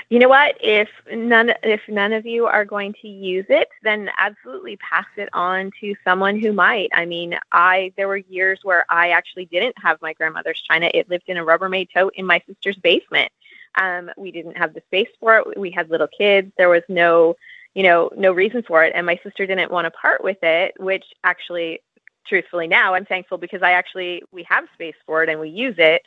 You 0.09 0.17
know 0.17 0.29
what? 0.29 0.55
If 0.59 0.89
none 1.13 1.53
if 1.61 1.81
none 1.87 2.13
of 2.13 2.25
you 2.25 2.47
are 2.47 2.65
going 2.65 2.95
to 3.01 3.07
use 3.07 3.45
it, 3.47 3.69
then 3.83 4.09
absolutely 4.17 4.77
pass 4.77 5.05
it 5.17 5.29
on 5.33 5.71
to 5.81 5.95
someone 6.03 6.39
who 6.39 6.51
might. 6.51 6.89
I 6.93 7.05
mean, 7.05 7.37
I 7.51 7.93
there 7.95 8.07
were 8.07 8.17
years 8.17 8.59
where 8.63 8.85
I 8.89 9.11
actually 9.11 9.45
didn't 9.45 9.75
have 9.79 10.01
my 10.01 10.13
grandmother's 10.13 10.61
china. 10.61 10.89
It 10.95 11.09
lived 11.09 11.25
in 11.27 11.37
a 11.37 11.45
Rubbermaid 11.45 11.89
tote 11.93 12.13
in 12.15 12.25
my 12.25 12.41
sister's 12.47 12.75
basement. 12.77 13.31
Um, 13.75 14.09
we 14.17 14.31
didn't 14.31 14.57
have 14.57 14.73
the 14.73 14.81
space 14.87 15.09
for 15.19 15.37
it. 15.37 15.59
We 15.59 15.69
had 15.69 15.91
little 15.91 16.07
kids. 16.07 16.51
There 16.57 16.69
was 16.69 16.81
no, 16.89 17.35
you 17.75 17.83
know, 17.83 18.09
no 18.17 18.31
reason 18.31 18.63
for 18.63 18.83
it, 18.83 18.93
and 18.95 19.05
my 19.05 19.19
sister 19.23 19.45
didn't 19.45 19.71
want 19.71 19.85
to 19.85 19.91
part 19.91 20.23
with 20.23 20.41
it. 20.41 20.73
Which 20.79 21.05
actually, 21.23 21.81
truthfully, 22.27 22.67
now 22.67 22.93
I'm 22.93 23.05
thankful 23.05 23.37
because 23.37 23.61
I 23.61 23.71
actually 23.71 24.23
we 24.31 24.43
have 24.49 24.65
space 24.73 24.95
for 25.05 25.23
it 25.23 25.29
and 25.29 25.39
we 25.39 25.49
use 25.49 25.75
it 25.77 26.03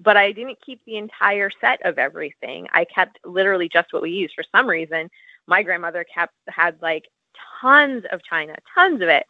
but 0.00 0.16
I 0.16 0.32
didn't 0.32 0.58
keep 0.64 0.80
the 0.84 0.96
entire 0.96 1.50
set 1.60 1.80
of 1.84 1.98
everything. 1.98 2.66
I 2.72 2.84
kept 2.84 3.18
literally 3.24 3.68
just 3.68 3.92
what 3.92 4.02
we 4.02 4.10
used. 4.10 4.34
For 4.34 4.44
some 4.54 4.68
reason, 4.68 5.10
my 5.46 5.62
grandmother 5.62 6.04
kept 6.04 6.34
had 6.48 6.76
like 6.82 7.06
tons 7.60 8.04
of 8.10 8.22
china, 8.22 8.54
tons 8.74 9.02
of 9.02 9.08
it. 9.08 9.26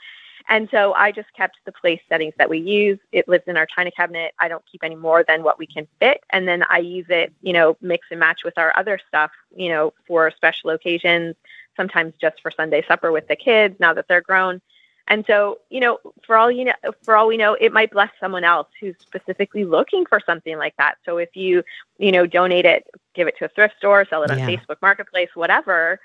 And 0.49 0.69
so 0.71 0.93
I 0.93 1.11
just 1.11 1.33
kept 1.37 1.57
the 1.65 1.73
place 1.73 2.01
settings 2.09 2.35
that 2.39 2.49
we 2.49 2.59
use. 2.59 2.99
It 3.11 3.27
lives 3.27 3.45
in 3.49 3.57
our 3.57 3.67
china 3.67 3.91
cabinet. 3.91 4.33
I 4.39 4.49
don't 4.49 4.65
keep 4.71 4.85
any 4.85 4.95
more 4.95 5.25
than 5.27 5.43
what 5.43 5.59
we 5.59 5.67
can 5.67 5.89
fit. 5.99 6.21
And 6.31 6.47
then 6.47 6.63
I 6.71 6.79
use 6.79 7.07
it, 7.09 7.33
you 7.43 7.53
know, 7.53 7.77
mix 7.81 8.07
and 8.13 8.21
match 8.21 8.45
with 8.45 8.57
our 8.57 8.77
other 8.77 9.01
stuff, 9.09 9.33
you 9.55 9.69
know, 9.69 9.93
for 10.07 10.31
special 10.31 10.71
occasions, 10.71 11.35
sometimes 11.77 12.15
just 12.21 12.41
for 12.43 12.53
Sunday 12.53 12.85
supper 12.87 13.11
with 13.11 13.27
the 13.27 13.35
kids 13.35 13.75
now 13.81 13.93
that 13.95 14.07
they're 14.09 14.21
grown. 14.21 14.61
And 15.09 15.25
so, 15.27 15.59
you 15.71 15.81
know, 15.81 15.99
for 16.27 16.37
all 16.37 16.51
you 16.51 16.65
know, 16.65 16.73
for 17.03 17.17
all 17.17 17.29
we 17.29 17.37
know, 17.37 17.55
it 17.55 17.73
might 17.73 17.93
bless 17.93 18.11
someone 18.19 18.45
else 18.45 18.69
who's 18.81 18.97
specifically 19.01 19.65
looking 19.65 20.05
for 20.07 20.21
something 20.25 20.59
like 20.59 20.75
that. 20.79 20.97
So 21.05 21.19
if 21.19 21.35
you, 21.35 21.63
you 21.99 22.11
know, 22.11 22.27
donate 22.27 22.65
it, 22.65 22.89
give 23.15 23.29
it 23.29 23.37
to 23.39 23.45
a 23.45 23.49
thrift 23.49 23.77
store, 23.79 24.05
sell 24.09 24.25
it 24.25 24.31
on 24.31 24.39
Yeah. 24.39 24.49
Facebook 24.49 24.83
Marketplace, 24.83 25.29
whatever, 25.35 26.01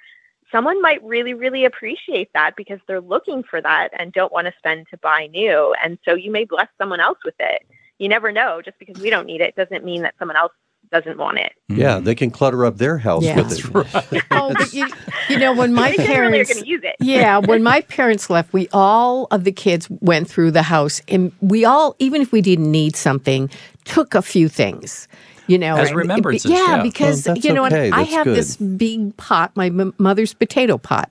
someone 0.52 0.82
might 0.82 1.04
really, 1.04 1.34
really 1.34 1.66
appreciate 1.66 2.30
that 2.34 2.56
because 2.56 2.80
they're 2.88 3.02
looking 3.02 3.42
for 3.44 3.62
that 3.62 3.90
and 3.98 4.14
don't 4.14 4.32
want 4.32 4.48
to 4.48 4.54
spend 4.58 4.88
to 4.92 4.98
buy 4.98 5.28
new. 5.28 5.74
And 5.84 5.98
so 6.06 6.14
you 6.14 6.30
may 6.30 6.46
bless 6.46 6.68
someone 6.78 7.00
else 7.00 7.20
with 7.26 7.36
it. 7.40 7.64
You 7.98 8.10
never 8.10 8.32
know. 8.32 8.62
Just 8.62 8.78
because 8.78 9.02
we 9.02 9.10
don't 9.10 9.26
need 9.26 9.42
it 9.42 9.56
doesn't 9.56 9.86
mean 9.86 10.02
that 10.04 10.16
someone 10.20 10.38
else 10.38 10.54
doesn't 10.92 11.18
want 11.18 11.38
it. 11.40 11.54
Yeah, 11.70 11.96
mm-hmm. 11.96 12.06
they 12.06 12.16
can 12.16 12.32
clutter 12.32 12.66
up 12.66 12.78
their 12.78 12.98
house 12.98 13.24
Yeah. 13.24 13.36
with 13.38 13.52
it. 13.54 14.24
Oh, 14.32 14.54
but 14.54 14.74
you, 14.74 14.88
you 15.30 15.38
know 15.40 15.54
when 15.54 15.74
my 15.74 15.92
they 15.96 16.04
are 16.04 16.08
parents 16.08 16.52
going 16.54 16.64
to 16.64 16.70
use 16.70 16.82
it. 16.84 16.96
yeah, 17.00 17.38
when 17.38 17.64
my 17.64 17.82
parents 17.90 18.30
left, 18.30 18.52
we 18.54 18.68
all 18.74 19.28
of 19.32 19.44
the 19.44 19.52
kids 19.52 19.90
went 20.02 20.30
through 20.30 20.52
the 20.52 20.64
house, 20.64 21.02
and 21.08 21.32
we 21.42 21.64
all, 21.66 21.96
even 22.00 22.22
if 22.22 22.32
we 22.32 22.42
didn't 22.42 22.70
need 22.70 22.96
something, 22.96 23.50
took 23.86 24.14
a 24.16 24.22
few 24.22 24.50
things. 24.50 25.08
You 25.52 25.58
know, 25.58 25.76
As 25.76 25.90
and- 25.90 25.98
remembrances, 25.98 26.50
Yeah, 26.50 26.78
yeah. 26.78 26.82
because 26.82 27.28
Well, 27.28 27.38
you 27.38 27.52
know, 27.52 27.66
and 27.66 27.74
okay. 27.74 27.92
I 27.92 28.04
have 28.04 28.24
good. 28.24 28.38
this 28.38 28.56
big 28.56 29.18
pot, 29.18 29.52
my 29.56 29.66
m- 29.66 29.94
mother's 29.98 30.34
potato 30.34 30.78
pot, 30.78 31.10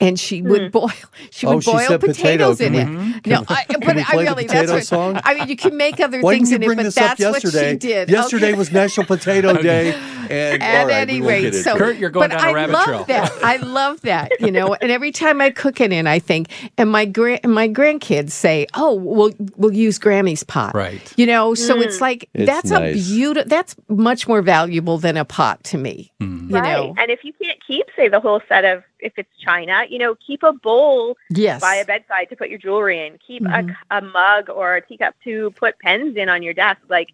and 0.00 0.18
she 0.18 0.42
would 0.42 0.62
hmm. 0.62 0.68
boil. 0.70 0.90
She 1.30 1.46
Oh, 1.46 1.54
would 1.56 1.64
she 1.64 1.70
boil 1.70 1.86
said 1.86 2.00
potatoes 2.00 2.58
potato. 2.58 2.78
in 2.78 2.96
Can 2.96 3.14
it. 3.14 3.26
No, 3.26 3.44
I, 3.48 3.64
but 3.68 3.96
I 3.96 4.22
really 4.22 4.46
that's 4.46 4.70
what, 4.72 4.84
song? 4.86 5.20
I 5.22 5.34
mean, 5.34 5.48
you 5.48 5.56
can 5.56 5.76
make 5.76 6.00
other 6.00 6.20
Why 6.22 6.34
things 6.34 6.50
didn't 6.50 6.62
you 6.64 6.70
in 6.70 6.76
bring 6.76 6.86
it, 6.86 6.94
but 6.94 6.94
this 6.94 6.98
up 6.98 7.32
what 7.32 7.44
yesterday? 7.44 7.72
she 7.72 7.78
did. 7.78 8.10
Yesterday 8.10 8.48
Okay. 8.48 8.58
was 8.58 8.72
National 8.72 9.06
Potato 9.14 9.54
Day. 9.62 9.94
And 10.28 10.60
At 10.62 10.80
all 10.80 10.86
right, 10.88 10.96
any 10.96 11.20
rate, 11.20 11.54
so. 11.54 11.76
Kurt, 11.76 11.98
you're 11.98 12.10
going 12.10 12.30
but 12.30 12.38
down 12.38 12.48
a 12.48 12.50
I 12.50 12.52
rabbit 12.52 12.72
love 12.72 12.84
trail. 12.86 13.04
That. 13.04 13.32
I 13.44 13.56
love 13.58 14.00
that, 14.00 14.32
you 14.40 14.50
know. 14.50 14.74
And 14.74 14.90
every 14.90 15.12
time 15.12 15.40
I 15.40 15.50
cook 15.50 15.80
it 15.80 15.92
in, 15.92 16.08
I 16.08 16.18
think, 16.18 16.48
and 16.76 16.90
my 16.90 17.04
grand 17.04 17.40
my 17.44 17.68
grandkids 17.68 18.30
say, 18.30 18.66
"Oh, 18.74 18.94
we'll 18.94 19.32
we'll 19.56 19.72
use 19.72 19.98
Grammy's 19.98 20.42
pot." 20.42 20.74
Right. 20.74 21.00
You 21.16 21.26
know, 21.26 21.54
so 21.54 21.76
hmm. 21.76 21.82
it's 21.82 22.00
like 22.00 22.28
It's 22.34 22.46
that's 22.46 22.70
nice. 22.70 22.96
a 22.96 23.08
beautiful. 23.14 23.48
That's 23.48 23.75
much 23.88 24.26
more 24.28 24.42
valuable 24.42 24.98
than 24.98 25.16
a 25.16 25.24
pot 25.24 25.62
to 25.64 25.78
me. 25.78 26.12
You 26.20 26.26
right. 26.50 26.62
know. 26.62 26.94
And 26.98 27.10
if 27.10 27.24
you 27.24 27.32
can't 27.32 27.58
keep, 27.66 27.86
say, 27.96 28.08
the 28.08 28.20
whole 28.20 28.40
set 28.48 28.64
of, 28.64 28.84
if 29.00 29.12
it's 29.16 29.36
china, 29.38 29.84
you 29.88 29.98
know, 29.98 30.14
keep 30.14 30.42
a 30.42 30.52
bowl 30.52 31.16
Yes. 31.30 31.60
by 31.60 31.76
a 31.76 31.84
bedside 31.84 32.28
to 32.30 32.36
put 32.36 32.50
your 32.50 32.58
jewelry 32.58 33.04
in. 33.06 33.18
Keep 33.26 33.42
Mhm. 33.42 33.76
a, 33.90 33.98
a 33.98 34.00
mug 34.00 34.48
or 34.48 34.76
a 34.76 34.80
teacup 34.80 35.14
to 35.24 35.50
put 35.52 35.78
pens 35.80 36.16
in 36.16 36.28
on 36.28 36.42
your 36.42 36.54
desk. 36.54 36.80
Like, 36.88 37.12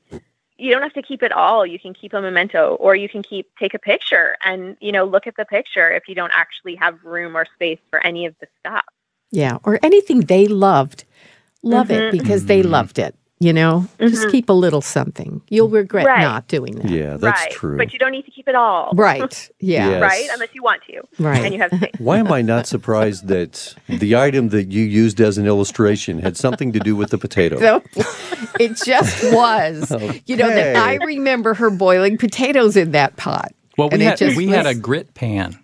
you 0.58 0.70
don't 0.70 0.82
have 0.82 0.92
to 0.92 1.02
keep 1.02 1.22
it 1.22 1.32
all. 1.32 1.66
You 1.66 1.78
can 1.78 1.92
keep 1.94 2.12
a 2.12 2.20
memento, 2.20 2.76
or 2.78 2.94
you 2.94 3.08
can 3.08 3.22
keep 3.22 3.50
take 3.58 3.74
a 3.74 3.78
picture 3.78 4.36
and 4.44 4.76
you 4.80 4.92
know 4.92 5.04
look 5.04 5.26
at 5.26 5.34
the 5.36 5.44
picture 5.44 5.90
if 5.90 6.06
you 6.06 6.14
don't 6.14 6.30
actually 6.34 6.76
have 6.76 7.02
room 7.02 7.36
or 7.36 7.46
space 7.54 7.80
for 7.90 8.04
any 8.06 8.26
of 8.26 8.34
the 8.40 8.46
stuff. 8.60 8.84
Yeah, 9.32 9.58
or 9.64 9.80
anything 9.82 10.20
they 10.20 10.46
loved. 10.46 11.04
Love 11.64 11.90
it 11.90 12.02
Mhm. 12.04 12.10
because 12.12 12.46
they 12.46 12.62
loved 12.62 12.98
it. 12.98 13.16
You 13.42 13.52
know, 13.52 13.88
just 13.98 14.26
Mhm. 14.28 14.30
keep 14.30 14.48
a 14.48 14.52
little 14.52 14.80
something. 14.80 15.42
You'll 15.48 15.68
regret 15.68 16.06
Right. 16.06 16.20
not 16.22 16.46
doing 16.46 16.76
that. 16.76 16.88
Yeah, 16.88 17.16
that's 17.16 17.40
right. 17.40 17.50
true. 17.50 17.76
But 17.76 17.92
you 17.92 17.98
don't 17.98 18.12
need 18.12 18.24
to 18.26 18.30
keep 18.30 18.46
it 18.46 18.54
all. 18.54 18.92
Right. 18.94 19.50
Yeah. 19.58 19.88
Yes. 19.90 20.00
Right. 20.02 20.28
Unless 20.32 20.50
you 20.54 20.62
want 20.62 20.80
to, 20.88 21.00
Right. 21.22 21.44
and 21.44 21.52
you 21.54 21.60
have 21.60 21.72
space. 21.76 21.90
Why 21.98 22.18
am 22.18 22.30
I 22.30 22.40
not 22.42 22.68
surprised 22.68 23.26
that 23.26 23.74
the 23.88 24.14
item 24.14 24.50
that 24.50 24.70
you 24.70 24.84
used 24.84 25.20
as 25.20 25.38
an 25.38 25.46
illustration 25.48 26.20
had 26.20 26.36
something 26.36 26.70
to 26.72 26.78
do 26.78 26.94
with 26.94 27.10
the 27.10 27.18
potato? 27.18 27.56
So 27.60 27.82
it 28.60 28.76
just 28.84 29.32
was. 29.34 29.90
You 30.26 30.36
know, 30.36 30.48
that 30.48 30.76
I 30.76 30.96
remember 31.04 31.54
her 31.54 31.70
boiling 31.70 32.18
potatoes 32.18 32.76
in 32.76 32.92
that 32.92 33.16
pot. 33.16 33.50
Well, 33.76 33.88
we 33.88 33.94
And 33.94 34.02
it 34.02 34.06
had 34.06 34.18
just 34.18 34.36
we 34.36 34.46
had 34.48 34.66
a 34.66 34.74
grit 34.74 35.14
pan. 35.14 35.58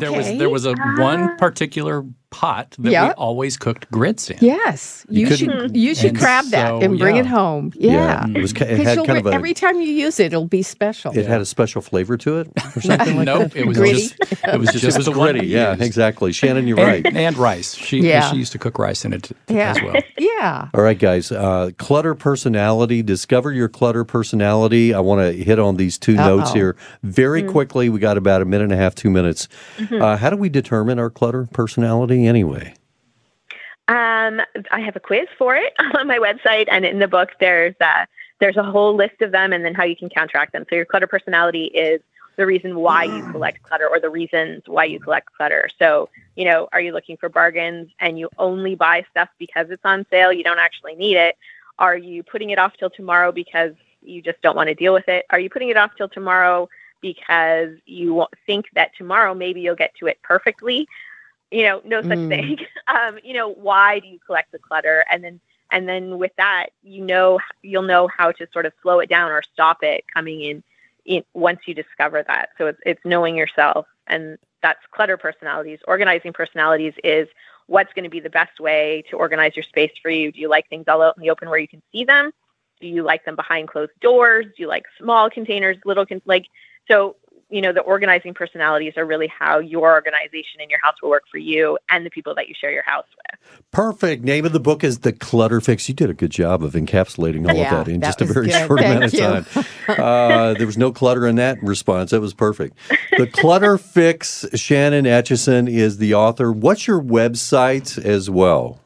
There 0.00 0.12
was 0.12 0.26
Okay. 0.26 0.36
there 0.38 0.50
was 0.50 0.66
a 0.66 0.74
one 0.98 1.36
particular 1.38 2.04
pot 2.36 2.70
that 2.78 2.90
we 2.90 2.96
always 3.14 3.56
cooked 3.56 3.90
grits 3.90 4.28
in. 4.30 4.36
Yes, 4.40 5.06
You 5.08 5.26
you, 5.26 5.36
should. 5.36 5.76
You 5.76 5.94
should 5.94 6.10
And 6.10 6.18
grab 6.18 6.44
that 6.50 6.68
so, 6.68 6.80
and 6.80 6.98
bring 6.98 7.16
yeah. 7.16 7.22
it 7.22 7.26
home. 7.26 7.72
Yeah, 7.74 8.26
it 8.28 8.42
was. 8.42 8.52
ki- 8.52 8.64
It 8.64 8.78
because 8.78 8.96
had 8.98 9.06
kind 9.06 9.18
of 9.20 9.26
a. 9.26 9.32
every 9.32 9.54
time 9.54 9.80
you 9.80 9.88
use 9.88 10.20
it, 10.20 10.26
it'll 10.32 10.46
be 10.46 10.62
special. 10.62 11.16
It 11.16 11.26
had 11.26 11.40
a 11.40 11.46
special 11.46 11.80
flavor 11.80 12.16
to 12.18 12.38
it, 12.40 12.48
or 12.76 12.80
something 12.90 13.16
like 13.16 13.26
Nope, 13.26 13.52
that. 13.52 13.56
it 13.56 13.66
was 13.66 13.78
Gritty. 13.78 14.08
just 14.08 14.16
it 14.44 14.58
was 14.60 14.68
Just, 14.70 14.84
just 14.84 14.98
it 14.98 15.08
was 15.08 15.16
gritty. 15.18 15.46
Yeah, 15.46 15.70
used. 15.72 15.82
exactly. 15.82 16.32
Shannon, 16.32 16.66
you're 16.66 16.78
And, 16.78 17.04
right. 17.04 17.16
and 17.16 17.36
rice. 17.38 17.74
She 17.74 18.00
Yeah. 18.00 18.30
she 18.30 18.36
used 18.36 18.52
to 18.52 18.58
cook 18.58 18.78
rice 18.78 19.04
in 19.04 19.12
it 19.14 19.30
yeah, 19.48 19.70
as 19.70 19.82
well. 19.82 19.96
yeah. 20.18 20.68
All 20.74 20.82
right, 20.82 20.98
guys. 20.98 21.32
Uh, 21.32 21.70
clutter 21.78 22.14
personality. 22.14 23.02
Discover 23.02 23.52
your 23.52 23.68
clutter 23.68 24.04
personality. 24.04 24.92
I 24.92 25.00
want 25.00 25.20
to 25.22 25.32
hit 25.32 25.58
on 25.58 25.76
these 25.76 25.96
2 25.98 26.14
notes 26.14 26.50
Uh-oh. 26.50 26.54
here 26.54 26.76
very 27.02 27.42
quickly. 27.42 27.88
We 27.88 27.98
got 28.00 28.16
about 28.18 28.42
a 28.42 28.44
minute 28.44 28.64
and 28.64 28.72
a 28.72 28.76
half, 28.76 28.94
two 28.94 29.10
minutes. 29.10 29.48
Mm-hmm. 29.78 30.02
Uh, 30.02 30.16
how 30.16 30.30
do 30.30 30.36
we 30.36 30.48
determine 30.48 30.98
our 30.98 31.10
clutter 31.10 31.48
personality 31.52 32.25
anyway? 32.26 32.74
Um, 33.88 34.40
I 34.72 34.80
have 34.80 34.96
a 34.96 35.00
quiz 35.00 35.28
for 35.38 35.54
it 35.54 35.72
on 35.96 36.06
my 36.06 36.18
website, 36.18 36.66
and 36.70 36.84
in 36.84 36.98
the 36.98 37.08
book, 37.08 37.30
there's 37.40 37.74
uh, 37.80 38.06
there's 38.40 38.56
a 38.56 38.62
whole 38.62 38.94
list 38.94 39.22
of 39.22 39.32
them, 39.32 39.52
and 39.52 39.64
then 39.64 39.74
how 39.74 39.84
you 39.84 39.96
can 39.96 40.08
counteract 40.08 40.52
them. 40.52 40.64
So 40.68 40.76
your 40.76 40.84
clutter 40.84 41.06
personality 41.06 41.66
is 41.66 42.00
the 42.36 42.44
reason 42.44 42.76
why 42.76 43.04
you 43.04 43.22
collect 43.30 43.62
clutter, 43.62 43.88
or 43.88 44.00
the 44.00 44.10
reasons 44.10 44.62
why 44.66 44.84
you 44.84 44.98
collect 44.98 45.32
clutter. 45.36 45.68
So 45.78 46.08
you 46.34 46.44
know, 46.44 46.68
are 46.72 46.80
you 46.80 46.92
looking 46.92 47.16
for 47.16 47.28
bargains 47.28 47.90
and 48.00 48.18
you 48.18 48.28
only 48.38 48.74
buy 48.74 49.04
stuff 49.10 49.28
because 49.38 49.70
it's 49.70 49.84
on 49.84 50.04
sale? 50.10 50.32
You 50.32 50.44
don't 50.44 50.58
actually 50.58 50.94
need 50.94 51.16
it. 51.16 51.36
Are 51.78 51.96
you 51.96 52.22
putting 52.22 52.50
it 52.50 52.58
off 52.58 52.72
till 52.78 52.90
tomorrow 52.90 53.32
because 53.32 53.72
you 54.02 54.22
just 54.22 54.40
don't 54.42 54.56
want 54.56 54.68
to 54.68 54.74
deal 54.74 54.92
with 54.92 55.08
it? 55.08 55.26
Are 55.30 55.40
you 55.40 55.50
putting 55.50 55.68
it 55.68 55.76
off 55.76 55.92
till 55.96 56.08
tomorrow 56.08 56.68
because 57.00 57.70
you 57.86 58.26
think 58.46 58.66
that 58.74 58.90
tomorrow 58.96 59.34
maybe 59.34 59.60
you'll 59.60 59.76
get 59.76 59.94
to 60.00 60.06
it 60.06 60.18
perfectly? 60.22 60.88
You 61.56 61.62
know, 61.64 61.80
no 61.84 62.02
such 62.02 62.18
Mm. 62.18 62.28
thing. 62.28 62.58
Um, 62.88 63.18
you 63.24 63.34
know, 63.34 63.48
why 63.52 63.98
do 63.98 64.06
you 64.06 64.20
collect 64.24 64.52
the 64.52 64.60
clutter? 64.60 65.04
And 65.10 65.24
then 65.24 65.40
and 65.72 65.88
then 65.88 66.18
with 66.18 66.30
that, 66.36 66.66
you 66.84 67.02
know 67.02 67.40
you'll 67.62 67.82
know 67.82 68.06
how 68.06 68.30
to 68.30 68.46
sort 68.52 68.66
of 68.66 68.72
slow 68.82 69.00
it 69.00 69.08
down 69.08 69.32
or 69.32 69.42
stop 69.54 69.82
it 69.82 70.04
coming 70.14 70.40
in, 70.42 70.62
in 71.04 71.24
once 71.34 71.60
you 71.66 71.74
discover 71.74 72.22
that. 72.22 72.50
So 72.58 72.66
it's 72.68 72.80
it's 72.86 73.04
knowing 73.04 73.36
yourself 73.36 73.86
and 74.06 74.38
that's 74.62 74.78
clutter 74.92 75.16
personalities. 75.16 75.80
Organizing 75.88 76.32
personalities 76.32 76.94
is 77.02 77.26
what's 77.66 77.92
going 77.94 78.04
to 78.04 78.10
be 78.10 78.20
the 78.20 78.30
best 78.30 78.60
way 78.60 79.02
to 79.10 79.16
organize 79.16 79.56
your 79.56 79.64
space 79.64 79.92
for 80.00 80.10
you. 80.10 80.30
Do 80.30 80.38
you 80.40 80.48
like 80.48 80.68
things 80.68 80.84
all 80.86 81.02
out 81.02 81.16
in 81.16 81.22
the 81.22 81.30
open 81.30 81.48
where 81.50 81.58
you 81.58 81.68
can 81.68 81.82
see 81.90 82.04
them? 82.04 82.30
Do 82.80 82.86
you 82.86 83.02
like 83.02 83.24
them 83.24 83.34
behind 83.34 83.68
closed 83.68 83.98
doors? 84.00 84.46
Do 84.46 84.62
you 84.62 84.68
like 84.68 84.84
small 84.98 85.28
containers, 85.30 85.76
little 85.84 86.06
con- 86.06 86.22
like 86.24 86.46
so 86.88 87.16
you 87.48 87.60
know 87.60 87.72
the 87.72 87.80
organizing 87.80 88.34
personalities 88.34 88.94
are 88.96 89.04
really 89.04 89.28
how 89.28 89.58
your 89.58 89.92
organization 89.92 90.60
in 90.60 90.68
your 90.68 90.80
house 90.82 90.96
will 91.02 91.10
work 91.10 91.22
for 91.30 91.38
you 91.38 91.78
and 91.90 92.04
the 92.04 92.10
people 92.10 92.34
that 92.34 92.48
you 92.48 92.54
share 92.60 92.72
your 92.72 92.82
house 92.84 93.06
with. 93.16 93.38
Perfect. 93.70 94.24
Name 94.24 94.44
of 94.44 94.52
the 94.52 94.58
book 94.60 94.82
is 94.82 94.98
The 95.00 95.12
Clutter 95.12 95.60
Fix. 95.60 95.88
You 95.88 95.94
did 95.94 96.10
a 96.10 96.14
good 96.14 96.30
job 96.32 96.62
of 96.64 96.72
encapsulating 96.72 97.48
all 97.48 97.54
Yeah, 97.54 97.78
of 97.80 97.86
that 97.86 97.92
in 97.92 98.00
that 98.00 98.06
just 98.08 98.20
a 98.20 98.24
very 98.24 98.46
good. 98.46 98.66
short 98.66 98.80
amount 98.80 99.04
of 99.04 99.12
time. 99.16 99.46
Uh, 99.88 100.54
there 100.54 100.66
was 100.66 100.76
no 100.76 100.90
clutter 100.92 101.24
in 101.26 101.36
that 101.36 101.62
response. 101.62 102.10
That 102.10 102.20
was 102.20 102.34
perfect. 102.34 102.76
The 103.16 103.26
Clutter 103.32 103.78
Fix, 103.78 104.44
Shannon 104.54 105.04
Acheson 105.04 105.70
is 105.70 105.98
the 105.98 106.14
author. 106.14 106.50
What's 106.52 106.86
your 106.88 107.00
website 107.00 107.96
as 108.04 108.28
well? 108.28 108.80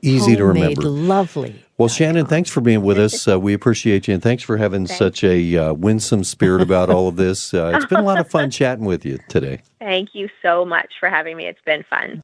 That's 0.07 0.23
easy 0.23 0.37
to 0.37 0.45
remember. 0.45 0.83
Lovely. 0.83 1.62
Well, 1.79 1.88
Shannon, 1.88 2.27
thanks 2.27 2.49
for 2.49 2.61
being 2.61 2.83
with 2.83 2.99
us. 2.99 3.29
Uh, 3.29 3.38
we 3.38 3.53
appreciate 3.53 4.09
you, 4.09 4.14
and 4.14 4.23
thanks 4.23 4.42
for 4.42 4.57
having 4.57 4.87
such 4.87 5.23
a 5.25 5.57
uh, 5.57 5.73
winsome 5.75 6.25
spirit 6.25 6.62
about 6.62 6.88
all 6.88 7.09
of 7.09 7.16
this. 7.16 7.53
Uh, 7.53 7.73
it's 7.75 7.85
been 7.87 7.99
a 7.99 8.03
lot 8.03 8.19
of 8.19 8.31
fun 8.31 8.51
chatting 8.51 8.85
with 8.85 9.05
you 9.05 9.19
today. 9.29 9.62
Thank 9.79 10.14
you 10.14 10.29
so 10.42 10.64
much 10.64 10.95
for 10.99 11.11
having 11.11 11.37
me. 11.37 11.47
It's 11.47 11.61
been 11.66 11.85
fun. 11.90 12.23